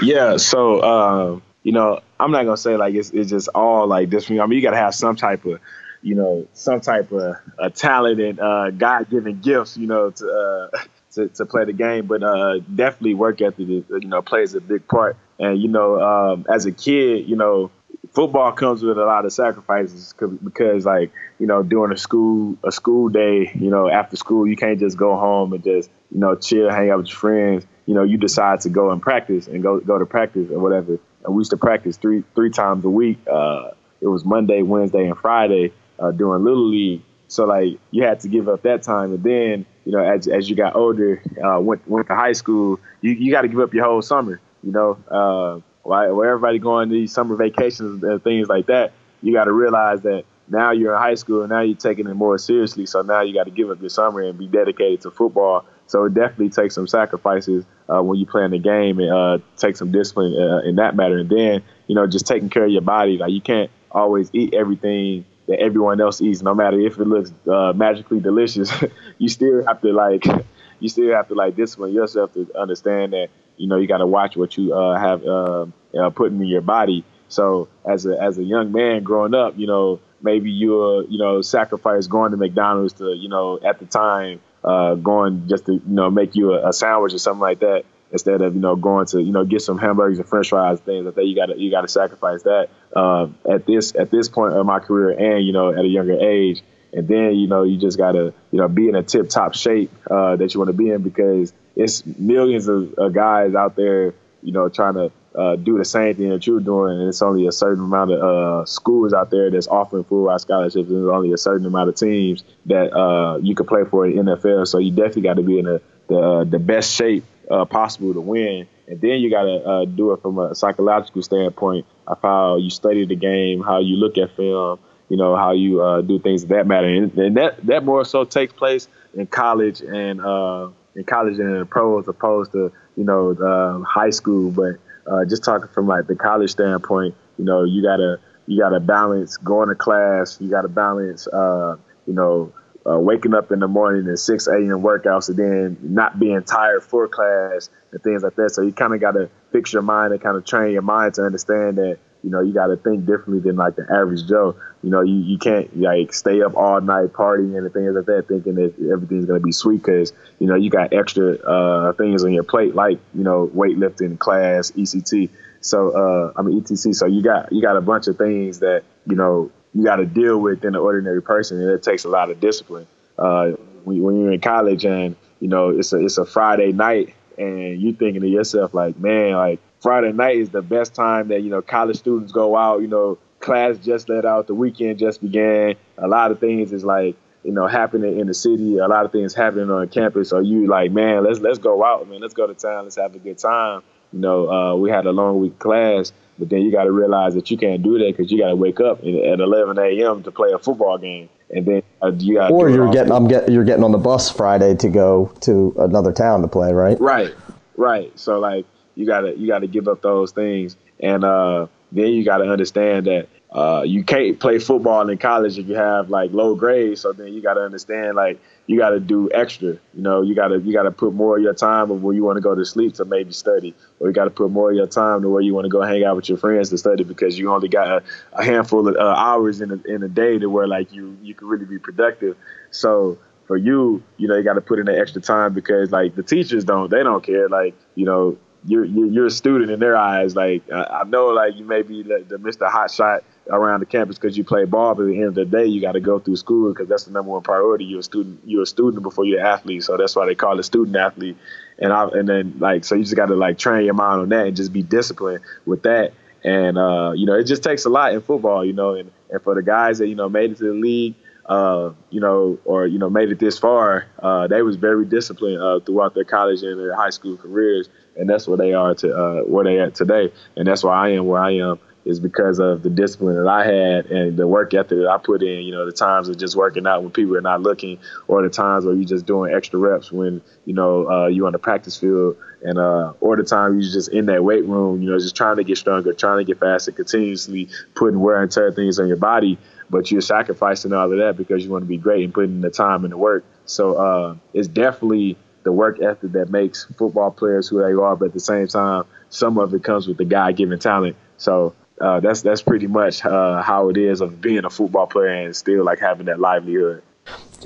[0.00, 0.38] Yeah.
[0.38, 4.30] So, uh, you know, I'm not gonna say like it's it's just all like this.
[4.30, 5.60] I mean, you got to have some type of
[6.00, 10.70] you know, some type of a talent and uh, God given gifts, you know, to
[10.72, 10.78] uh,
[11.14, 14.86] to, to play the game, but uh, definitely work ethic, you know, plays a big
[14.86, 15.16] part.
[15.38, 17.70] And you know, um, as a kid, you know,
[18.12, 22.72] football comes with a lot of sacrifices because, like, you know, during a school a
[22.72, 26.34] school day, you know, after school, you can't just go home and just you know
[26.34, 27.66] chill, hang out with your friends.
[27.86, 30.98] You know, you decide to go and practice and go go to practice or whatever.
[31.24, 33.18] And we used to practice three three times a week.
[33.30, 37.02] Uh, it was Monday, Wednesday, and Friday uh, during Little League.
[37.28, 40.48] So like you had to give up that time, and then you know as as
[40.48, 43.72] you got older, uh, went went to high school, you you got to give up
[43.74, 44.40] your whole summer.
[44.62, 49.44] You know, uh, while, everybody going these summer vacations and things like that, you got
[49.44, 52.86] to realize that now you're in high school and now you're taking it more seriously.
[52.86, 55.64] So now you got to give up your summer and be dedicated to football.
[55.86, 59.38] So it definitely takes some sacrifices uh, when you play in the game and uh,
[59.56, 61.18] take some discipline uh, in that matter.
[61.18, 63.18] And then you know just taking care of your body.
[63.18, 67.32] Like you can't always eat everything that everyone else eats, no matter if it looks
[67.50, 68.70] uh, magically delicious.
[69.18, 70.24] you still have to like,
[70.80, 74.06] you still have to like discipline yourself to understand that you know you got to
[74.06, 75.66] watch what you uh, have uh,
[75.98, 77.04] uh, putting in your body.
[77.28, 81.42] So as a as a young man growing up, you know maybe you you know
[81.42, 85.82] sacrifice going to McDonald's to you know at the time uh, going just to you
[85.86, 89.06] know make you a, a sandwich or something like that instead of you know going
[89.06, 91.24] to you know get some hamburgers and French fries, things like that.
[91.24, 94.64] You got to you got to sacrifice that uh, at this at this point of
[94.66, 96.62] my career, and you know at a younger age.
[96.90, 99.54] And then you know you just got to you know be in a tip top
[99.54, 104.14] shape uh, that you want to be in because it's millions of, guys out there
[104.42, 107.46] you know trying to uh, do the same thing that you're doing, and it's only
[107.46, 110.88] a certain amount of uh, schools out there that's offering full ride scholarships.
[110.88, 114.24] And there's only a certain amount of teams that uh, you can play for in
[114.24, 114.66] the NFL.
[114.66, 118.20] So you definitely got to be in a, the the best shape uh, possible to
[118.20, 118.66] win.
[118.86, 122.70] And then you got to uh, do it from a psychological standpoint of how you
[122.70, 126.44] study the game, how you look at film, you know, how you uh, do things
[126.46, 126.86] that matter.
[126.86, 131.50] And, and, that that more so takes place in college and uh, in college and
[131.50, 134.50] in the pro as opposed to you know uh, high school.
[134.50, 134.76] But
[135.10, 139.36] uh, just talking from like the college standpoint, you know, you gotta you gotta balance
[139.36, 140.38] going to class.
[140.40, 142.52] You gotta balance, you know
[142.88, 144.82] uh, waking up in the morning at 6 a.m.
[144.82, 148.50] workouts and then not being tired for class and things like that.
[148.50, 151.14] So you kind of got to fix your mind and kind of train your mind
[151.14, 154.56] to understand that, you know, you got to think differently than like the average Joe.
[154.82, 158.28] You know, you, you can't like stay up all night partying and things like that
[158.28, 162.24] thinking that everything's going to be sweet because, you know, you got extra uh, things
[162.24, 165.30] on your plate like, you know, weightlifting, class, ECT.
[165.60, 166.94] So, uh, I mean, ETC.
[166.94, 170.06] So you got, you got a bunch of things that, you know, you got to
[170.06, 172.86] deal with than an ordinary person, and it takes a lot of discipline.
[173.18, 173.50] Uh,
[173.84, 177.80] when, when you're in college and you know it's a it's a Friday night, and
[177.80, 181.50] you're thinking to yourself like, man, like Friday night is the best time that you
[181.50, 182.80] know college students go out.
[182.80, 185.76] You know, class just let out, the weekend just began.
[185.96, 188.78] A lot of things is like you know happening in the city.
[188.78, 190.30] A lot of things happening on campus.
[190.30, 192.20] So you like, man, let's let's go out, man.
[192.20, 192.84] Let's go to town.
[192.84, 193.82] Let's have a good time.
[194.12, 197.34] You know, uh, we had a long week class, but then you got to realize
[197.34, 200.22] that you can't do that because you got to wake up at 11 a.m.
[200.22, 202.52] to play a football game, and then uh, you got.
[202.52, 206.12] Or you're getting, I'm get, you're getting on the bus Friday to go to another
[206.12, 207.00] town to play, right?
[207.00, 207.34] Right,
[207.76, 208.16] right.
[208.18, 212.38] So like you gotta you gotta give up those things, and uh, then you got
[212.38, 216.54] to understand that uh, you can't play football in college if you have like low
[216.54, 217.00] grades.
[217.00, 219.70] So then you got to understand like you got to do extra.
[219.70, 222.14] You know, you got to you got to put more of your time of where
[222.14, 224.70] you want to go to sleep to maybe study, or you got to put more
[224.70, 226.78] of your time to where you want to go hang out with your friends to
[226.78, 228.02] study because you only got a,
[228.34, 231.34] a handful of uh, hours in a, in a day to where like you you
[231.34, 232.36] can really be productive.
[232.70, 236.14] So for you, you know, you got to put in the extra time because like
[236.14, 237.48] the teachers don't, they don't care.
[237.48, 240.34] Like, you know, you're you're a student in their eyes.
[240.34, 242.68] Like I know, like you may be the, Mr.
[242.68, 245.44] Hot Shot around the campus because you play ball, but at the end of the
[245.44, 247.84] day, you got to go through school because that's the number one priority.
[247.84, 248.40] You're a student.
[248.44, 251.36] You're a student before you're an athlete, so that's why they call it student athlete.
[251.78, 254.28] And I and then like so you just got to like train your mind on
[254.30, 256.12] that and just be disciplined with that.
[256.44, 259.42] And uh, you know, it just takes a lot in football, you know, and, and
[259.42, 261.14] for the guys that you know made it to the league
[261.48, 265.60] uh, you know, or you know, made it this far, uh, they was very disciplined
[265.60, 269.16] uh, throughout their college and their high school careers, and that's where they are to
[269.16, 272.58] uh, where they at today, and that's why I am where I am is because
[272.58, 275.62] of the discipline that I had and the work ethic that I put in.
[275.62, 278.48] You know, the times of just working out when people are not looking, or the
[278.48, 281.96] times where you're just doing extra reps when you know uh, you on the practice
[281.96, 285.02] field, and uh, or the time you're just in that weight room.
[285.02, 288.50] You know, just trying to get stronger, trying to get faster, continuously putting wear and
[288.50, 289.58] tear things on your body
[289.90, 292.70] but you're sacrificing all of that because you want to be great and putting the
[292.70, 293.44] time and the work.
[293.64, 295.36] So uh, it's definitely
[295.68, 298.16] the work ethic that makes football players who they are.
[298.16, 301.14] But at the same time, some of it comes with the guy given talent.
[301.36, 305.28] So uh, that's that's pretty much uh, how it is of being a football player
[305.28, 307.02] and still like having that livelihood.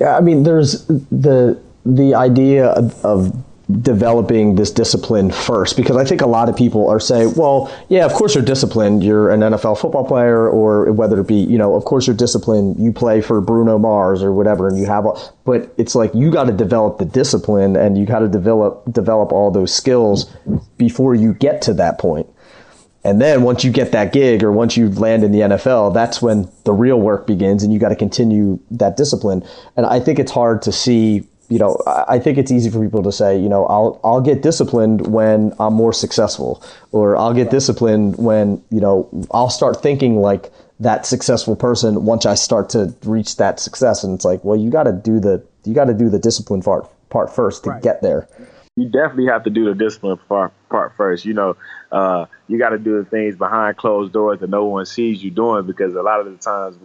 [0.01, 3.43] Yeah, I mean, there's the the idea of, of
[3.81, 8.05] developing this discipline first because I think a lot of people are saying, well, yeah,
[8.05, 9.03] of course you're disciplined.
[9.03, 12.77] You're an NFL football player, or whether it be, you know, of course you're disciplined.
[12.77, 15.13] You play for Bruno Mars or whatever, and you have, a,
[15.45, 19.31] but it's like you got to develop the discipline and you got to develop develop
[19.31, 20.25] all those skills
[20.77, 22.27] before you get to that point.
[23.05, 26.21] And then once you get that gig or once you land in the NFL, that's
[26.21, 29.43] when the real work begins and you got to continue that discipline.
[29.75, 33.03] And I think it's hard to see you know, I think it's easy for people
[33.03, 37.51] to say, you know, I'll I'll get disciplined when I'm more successful, or I'll get
[37.51, 42.93] disciplined when you know I'll start thinking like that successful person once I start to
[43.03, 44.03] reach that success.
[44.03, 46.61] And it's like, well, you got to do the you got to do the discipline
[46.61, 47.83] part part first to right.
[47.83, 48.27] get there
[48.75, 51.25] you definitely have to do the discipline part, part first.
[51.25, 51.55] You know,
[51.91, 55.31] uh, you got to do the things behind closed doors that no one sees you
[55.31, 56.77] doing because a lot of the times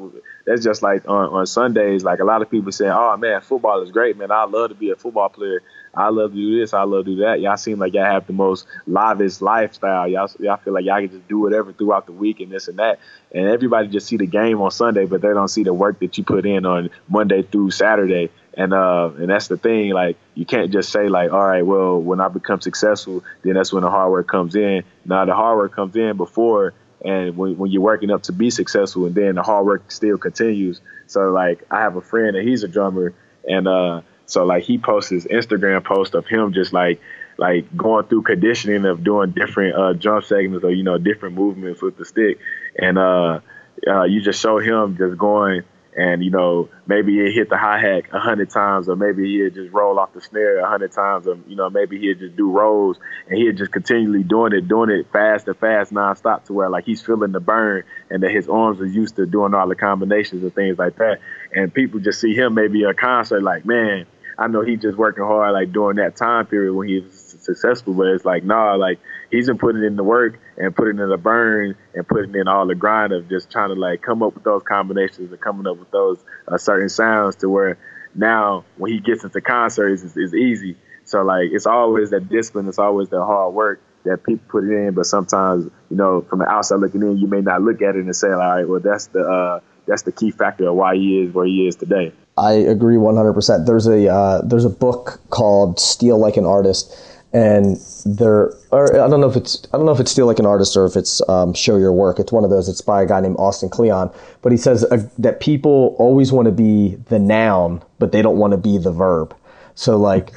[0.47, 2.05] that's just like on, on Sundays.
[2.05, 4.31] Like a lot of people say, "Oh man, football is great, man.
[4.31, 5.63] I love to be a football player.
[5.95, 6.73] I love to do this.
[6.75, 10.07] I love to do that." Y'all seem like y'all have the most lavish lifestyle.
[10.07, 12.79] Y'all y'all feel like y'all can just do whatever throughout the week and this and
[12.79, 13.01] that.
[13.35, 16.17] And everybody just see the game on Sunday, but they don't see the work that
[16.17, 19.91] you put in on Monday through Saturday and uh, and that's the thing.
[19.93, 23.73] Like you can't just say like, all right, well, when I become successful, then that's
[23.73, 24.83] when the hard work comes in.
[25.05, 28.51] Now the hard work comes in before, and when, when you're working up to be
[28.51, 30.81] successful, and then the hard work still continues.
[31.07, 33.15] So like, I have a friend and he's a drummer,
[33.49, 37.01] and uh, so like he posts his Instagram post of him just like
[37.37, 41.81] like going through conditioning of doing different uh, drum segments or you know different movements
[41.81, 42.41] with the stick,
[42.77, 43.39] and uh,
[43.87, 45.63] uh, you just show him just going
[45.99, 49.55] and you know maybe he hit the hi hat a hundred times, or maybe he'd
[49.55, 52.51] just roll off the snare a hundred times, or you know maybe he'd just do
[52.51, 56.71] rolls, and he'd just continually doing it, doing it fast and fast, nonstop, to where
[56.71, 59.75] like he's feeling the burn, and that his arms are used to doing all the
[59.75, 61.19] combinations and things like that,
[61.53, 64.07] and people just see him maybe at a concert like, man,
[64.39, 67.18] I know he's just working hard like during that time period when he was
[67.49, 68.99] successful, but it's like nah, like
[69.31, 72.67] he's been putting in the work and putting in the burn and putting in all
[72.67, 75.79] the grind of just trying to like come up with those combinations and coming up
[75.79, 77.79] with those uh, certain sounds to where
[78.15, 80.77] now when he gets into concerts it's, it's easy.
[81.05, 84.71] So like it's always that discipline, it's always that hard work that people put it
[84.71, 87.97] in, but sometimes you know from the outside looking in, you may not look at
[87.97, 90.95] it and say, all right, well that's the uh, that's the key factor of why
[90.95, 92.13] he is where he is today.
[92.37, 93.67] I agree 100%.
[93.67, 96.95] There's a uh, there's a book called Steal Like an Artist
[97.33, 100.39] and there or I don't know if it's I don't know if it's Steal Like
[100.39, 102.19] an Artist or if it's um, show your work.
[102.19, 102.69] It's one of those.
[102.69, 104.11] It's by a guy named Austin Kleon,
[104.41, 108.39] but he says uh, that people always want to be the noun, but they don't
[108.39, 109.37] want to be the verb.
[109.75, 110.33] So like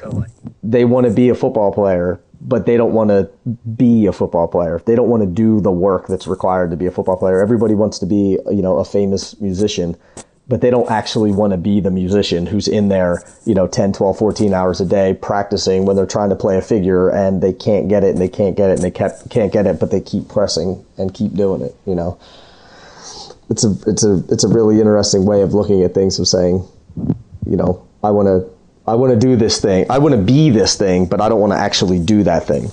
[0.62, 3.30] they want to be a football player, but they don't want to
[3.76, 4.82] be a football player.
[4.84, 7.40] They don't want to do the work that's required to be a football player.
[7.40, 9.96] Everybody wants to be, you know, a famous musician,
[10.52, 13.94] but they don't actually want to be the musician who's in there, you know, 10,
[13.94, 17.54] 12, 14 hours a day practicing when they're trying to play a figure and they
[17.54, 19.90] can't get it and they can't get it and they kept, can't get it, but
[19.90, 22.20] they keep pressing and keep doing it, you know.
[23.48, 26.68] It's a, it's a, it's a really interesting way of looking at things of saying,
[27.46, 28.46] you know, I want to,
[28.86, 29.86] I want to do this thing.
[29.88, 32.70] I want to be this thing, but I don't want to actually do that thing.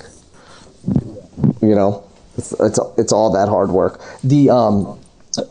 [1.62, 2.04] You know,
[2.38, 4.02] it's, it's, it's all that hard work.
[4.22, 4.99] The, um,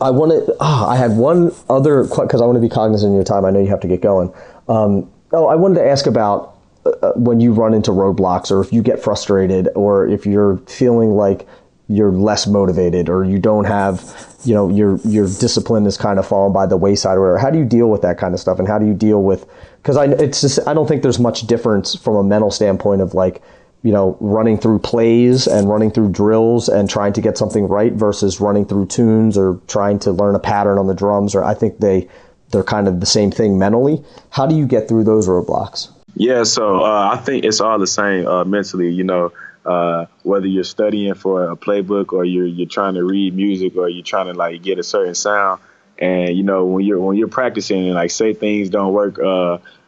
[0.01, 0.49] I wanted.
[0.49, 3.45] Oh, ah, I had one other because I want to be cognizant of your time.
[3.45, 4.33] I know you have to get going.
[4.67, 8.61] Um, oh, I wanted to ask about uh, uh, when you run into roadblocks, or
[8.61, 11.47] if you get frustrated, or if you're feeling like
[11.87, 14.03] you're less motivated, or you don't have,
[14.45, 17.37] you know, your your discipline is kind of fallen by the wayside, or.
[17.37, 19.47] How do you deal with that kind of stuff, and how do you deal with?
[19.81, 23.13] Because I, it's just I don't think there's much difference from a mental standpoint of
[23.13, 23.41] like
[23.81, 27.93] you know, running through plays and running through drills and trying to get something right
[27.93, 31.33] versus running through tunes or trying to learn a pattern on the drums.
[31.33, 32.07] Or I think they
[32.51, 34.03] they're kind of the same thing mentally.
[34.31, 35.89] How do you get through those roadblocks?
[36.15, 38.89] Yeah, so uh, I think it's all the same uh, mentally.
[38.89, 39.31] You know,
[39.65, 43.87] uh, whether you're studying for a playbook or you're you're trying to read music or
[43.87, 45.61] you're trying to like get a certain sound,
[45.97, 49.19] and you know when you're when you're practicing and like say things don't work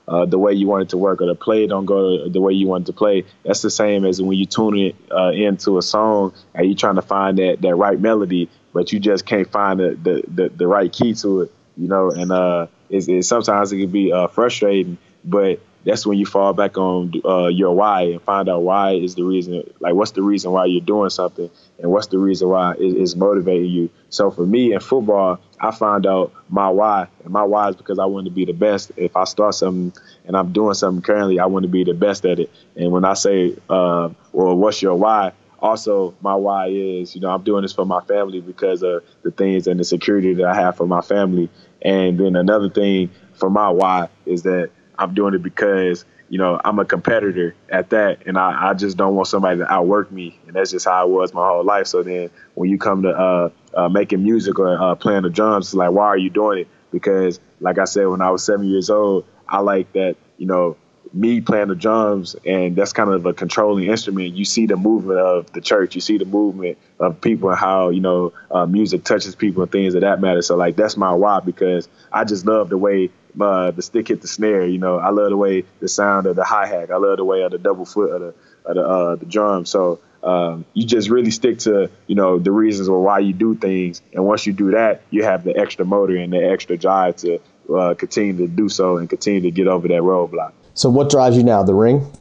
[0.07, 2.53] uh, the way you want it to work or the play don't go the way
[2.53, 3.25] you want it to play.
[3.43, 6.95] That's the same as when you tune it uh, into a song and you're trying
[6.95, 10.67] to find that, that right melody, but you just can't find the, the, the, the
[10.67, 14.97] right key to it, you know, and uh, it's sometimes it can be uh, frustrating,
[15.23, 19.15] but that's when you fall back on uh, your why and find out why is
[19.15, 22.73] the reason, like what's the reason why you're doing something and what's the reason why
[22.73, 23.89] it is motivating you.
[24.09, 27.99] So for me in football, I found out my why, and my why is because
[27.99, 28.91] I want to be the best.
[28.95, 29.93] If I start something
[30.25, 32.51] and I'm doing something currently, I want to be the best at it.
[32.75, 35.33] And when I say, uh, well, what's your why?
[35.59, 39.29] Also, my why is, you know, I'm doing this for my family because of the
[39.29, 41.49] things and the security that I have for my family.
[41.83, 44.71] And then another thing for my why is that
[45.01, 48.97] I'm doing it because you know I'm a competitor at that, and I, I just
[48.97, 51.87] don't want somebody to outwork me, and that's just how I was my whole life.
[51.87, 55.67] So then when you come to uh, uh, making music or uh, playing the drums,
[55.67, 56.67] it's like why are you doing it?
[56.91, 60.77] Because like I said, when I was seven years old, I like that you know
[61.13, 64.35] me playing the drums, and that's kind of a controlling instrument.
[64.35, 67.89] You see the movement of the church, you see the movement of people and how
[67.89, 70.41] you know uh, music touches people and things of that matter.
[70.41, 73.09] So like that's my why because I just love the way
[73.39, 74.65] uh, the stick hit the snare.
[74.65, 76.91] You know, I love the way the sound of the hi hat.
[76.91, 78.33] I love the way of the double foot of the
[78.65, 79.65] of the, uh, the drum.
[79.65, 83.55] So um, you just really stick to you know the reasons or why you do
[83.55, 87.15] things, and once you do that, you have the extra motor and the extra drive
[87.17, 87.39] to
[87.73, 90.53] uh, continue to do so and continue to get over that roadblock.
[90.73, 91.63] So what drives you now?
[91.63, 92.11] The ring?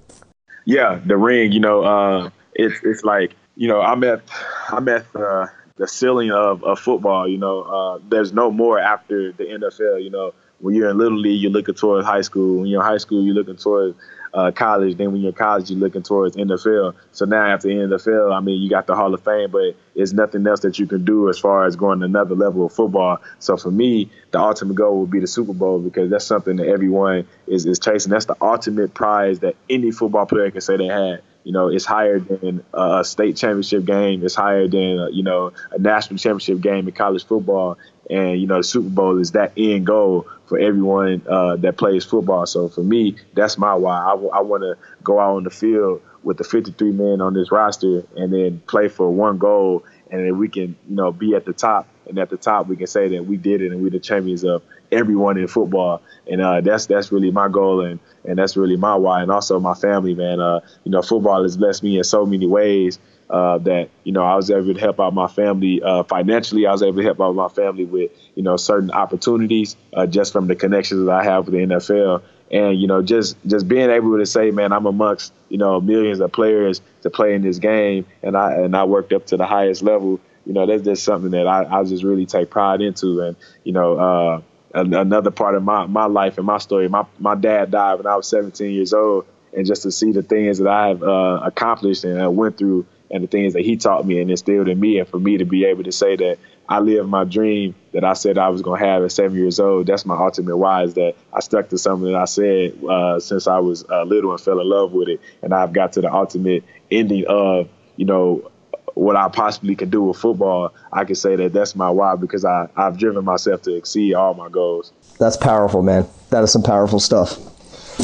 [0.64, 1.52] Yeah, the ring.
[1.52, 4.22] You know, uh, it's it's like you know I'm at
[4.68, 5.46] I'm at uh,
[5.76, 7.28] the ceiling of, of football.
[7.28, 10.02] You know, uh, there's no more after the NFL.
[10.02, 12.58] You know, when you're in little league, you're looking towards high school.
[12.58, 13.96] When you're in high school, you're looking towards
[14.32, 14.96] uh, college.
[14.96, 16.94] Then when you're in college, you're looking towards NFL.
[17.12, 20.46] So now after NFL, I mean, you got the Hall of Fame, but it's nothing
[20.46, 23.18] else that you can do as far as going to another level of football.
[23.38, 26.68] So for me, the ultimate goal would be the Super Bowl because that's something that
[26.68, 28.10] everyone is, is chasing.
[28.10, 31.22] That's the ultimate prize that any football player can say they had.
[31.42, 34.22] You know, it's higher than a state championship game.
[34.22, 37.78] It's higher than, you know, a national championship game in college football.
[38.10, 42.04] And, you know, the Super Bowl is that end goal for everyone uh, that plays
[42.04, 42.44] football.
[42.44, 44.00] So for me, that's my why.
[44.04, 47.34] I, w- I want to go out on the field with the 53 men on
[47.34, 51.36] this roster and then play for one goal and then we can, you know, be
[51.36, 51.86] at the top.
[52.08, 54.42] And at the top, we can say that we did it and we're the champions
[54.42, 56.02] of everyone in football.
[56.28, 59.22] And uh, that's that's really my goal and, and that's really my why.
[59.22, 60.40] And also my family, man.
[60.40, 62.98] Uh, you know, football has blessed me in so many ways
[63.30, 66.66] uh, that you know I was able to help out my family uh, financially.
[66.66, 70.32] I was able to help out my family with you know certain opportunities uh, just
[70.32, 73.90] from the connections that I have with the NFL, and you know just just being
[73.90, 77.58] able to say, man, I'm amongst you know millions of players to play in this
[77.58, 80.20] game, and I and I worked up to the highest level.
[80.46, 83.72] You know, that's just something that I, I just really take pride into, and you
[83.72, 83.98] know.
[83.98, 84.40] Uh,
[84.72, 86.88] another part of my, my life and my story.
[86.88, 90.22] My my dad died when I was 17 years old, and just to see the
[90.22, 93.76] things that I have uh, accomplished and I went through and the things that he
[93.76, 96.38] taught me and instilled in me, and for me to be able to say that
[96.70, 99.58] I lived my dream that I said I was going to have at seven years
[99.58, 99.88] old.
[99.88, 103.48] That's my ultimate why is that I stuck to something that I said uh, since
[103.48, 106.12] I was uh, little and fell in love with it, and I've got to the
[106.12, 108.50] ultimate ending of you know
[108.94, 110.72] what I possibly can do with football.
[110.92, 114.34] I can say that that's my why because I I've driven myself to exceed all
[114.34, 114.92] my goals.
[115.18, 116.06] That's powerful, man.
[116.30, 117.30] That is some powerful stuff.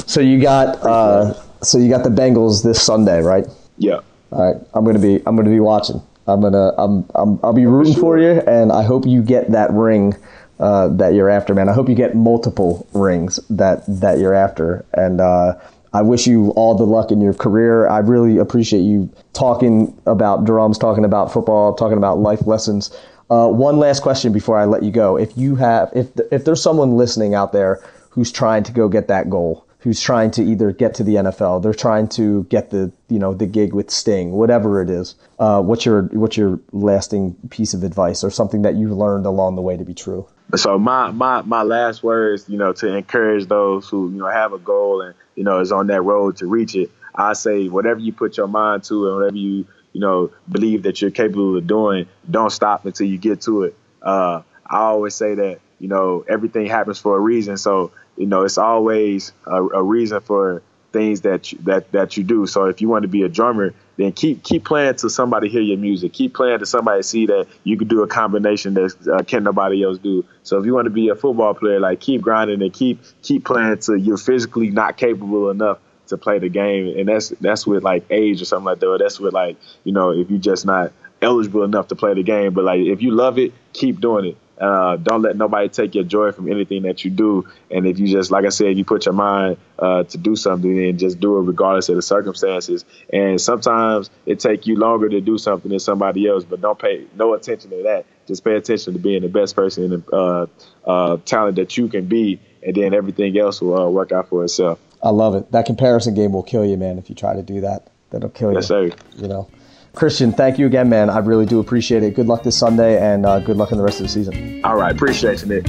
[0.09, 3.47] So you got uh, so you got the Bengals this Sunday, right?
[3.79, 4.01] Yeah.
[4.33, 6.03] All right, I'm gonna be I'm gonna be watching.
[6.27, 9.72] I'm gonna I'm, I'm I'll be rooting for you, and I hope you get that
[9.72, 10.14] ring
[10.59, 11.68] uh, that you're after, man.
[11.68, 15.59] I hope you get multiple rings that that you're after, and uh,
[15.93, 17.87] I wish you all the luck in your career.
[17.87, 22.91] I really appreciate you talking about drums, talking about football, talking about life lessons.
[23.29, 26.62] Uh, one last question before I let you go: If you have, if if there's
[26.62, 30.72] someone listening out there who's trying to go get that goal, who's trying to either
[30.72, 34.33] get to the NFL, they're trying to get the you know the gig with Sting,
[34.33, 35.14] whatever it is.
[35.39, 39.57] Uh, what's your what's your lasting piece of advice or something that you learned along
[39.57, 40.27] the way to be true?
[40.55, 44.53] So my my my last words, you know, to encourage those who you know have
[44.53, 46.91] a goal and you know is on that road to reach it.
[47.14, 51.01] I say whatever you put your mind to and whatever you you know believe that
[51.01, 53.77] you're capable of doing, don't stop until you get to it.
[54.03, 57.57] Uh, I always say that you know everything happens for a reason.
[57.57, 60.62] So you know, it's always a, a reason for
[60.93, 62.47] things that you, that that you do.
[62.47, 65.61] So if you want to be a drummer, then keep keep playing till somebody hear
[65.61, 66.12] your music.
[66.12, 69.85] Keep playing till somebody see that you can do a combination that uh, can nobody
[69.85, 70.25] else do.
[70.43, 73.45] So if you want to be a football player, like keep grinding and keep keep
[73.45, 76.99] playing till you're physically not capable enough to play the game.
[76.99, 78.89] And that's that's with like age or something like that.
[78.89, 82.23] Or that's with like you know if you're just not eligible enough to play the
[82.23, 82.55] game.
[82.55, 84.37] But like if you love it, keep doing it.
[84.59, 87.47] Uh, don't let nobody take your joy from anything that you do.
[87.71, 90.77] And if you just, like I said, you put your mind uh, to do something,
[90.77, 92.85] then just do it regardless of the circumstances.
[93.13, 97.07] And sometimes it take you longer to do something than somebody else, but don't pay
[97.17, 98.07] no attention to that.
[98.27, 100.47] Just pay attention to being the best person and uh,
[100.87, 104.43] uh, talent that you can be, and then everything else will uh, work out for
[104.43, 104.81] itself.
[105.03, 105.53] I love it.
[105.53, 106.99] That comparison game will kill you, man.
[106.99, 108.57] If you try to do that, that'll kill you.
[108.57, 108.91] Yes, sir.
[109.17, 109.49] You know.
[109.97, 111.09] Christian, thank you again, man.
[111.09, 112.15] I really do appreciate it.
[112.15, 114.61] Good luck this Sunday, and uh, good luck in the rest of the season.
[114.63, 115.67] All right, appreciate you, Nick.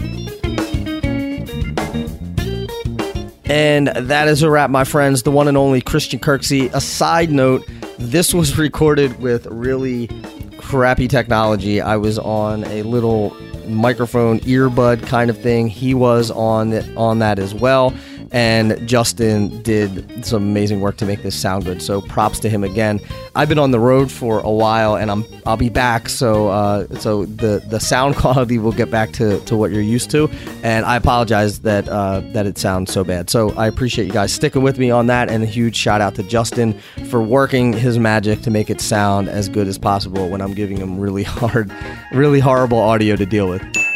[3.49, 5.23] And that is a wrap, my friends.
[5.23, 6.69] The one and only Christian Kirksey.
[6.73, 7.65] A side note:
[7.97, 10.09] this was recorded with really
[10.57, 11.79] crappy technology.
[11.79, 13.33] I was on a little
[13.65, 15.69] microphone earbud kind of thing.
[15.69, 17.93] He was on on that as well
[18.31, 21.81] and Justin did some amazing work to make this sound good.
[21.81, 22.99] So props to him again.
[23.35, 26.09] I've been on the road for a while, and I'm I'll be back.
[26.09, 30.11] So uh, so the the sound quality will get back to, to what you're used
[30.11, 30.29] to,
[30.63, 33.29] and I apologize that uh, that it sounds so bad.
[33.29, 36.15] So I appreciate you guys sticking with me on that, and a huge shout out
[36.15, 40.41] to Justin for working his magic to make it sound as good as possible when
[40.41, 41.71] I'm giving him really hard,
[42.11, 43.86] really horrible audio to deal with.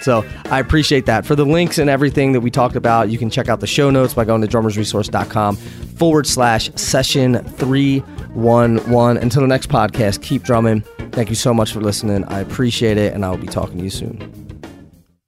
[0.00, 1.26] So I appreciate that.
[1.26, 3.90] For the links and everything that we talked about, you can check out the show
[3.90, 9.16] notes by going to drummersresource.com forward slash session 311.
[9.18, 10.82] Until the next podcast, keep drumming.
[11.12, 12.24] Thank you so much for listening.
[12.24, 14.60] I appreciate it, and I will be talking to you soon.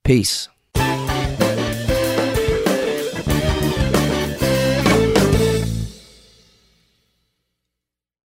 [0.03, 0.50] Peace.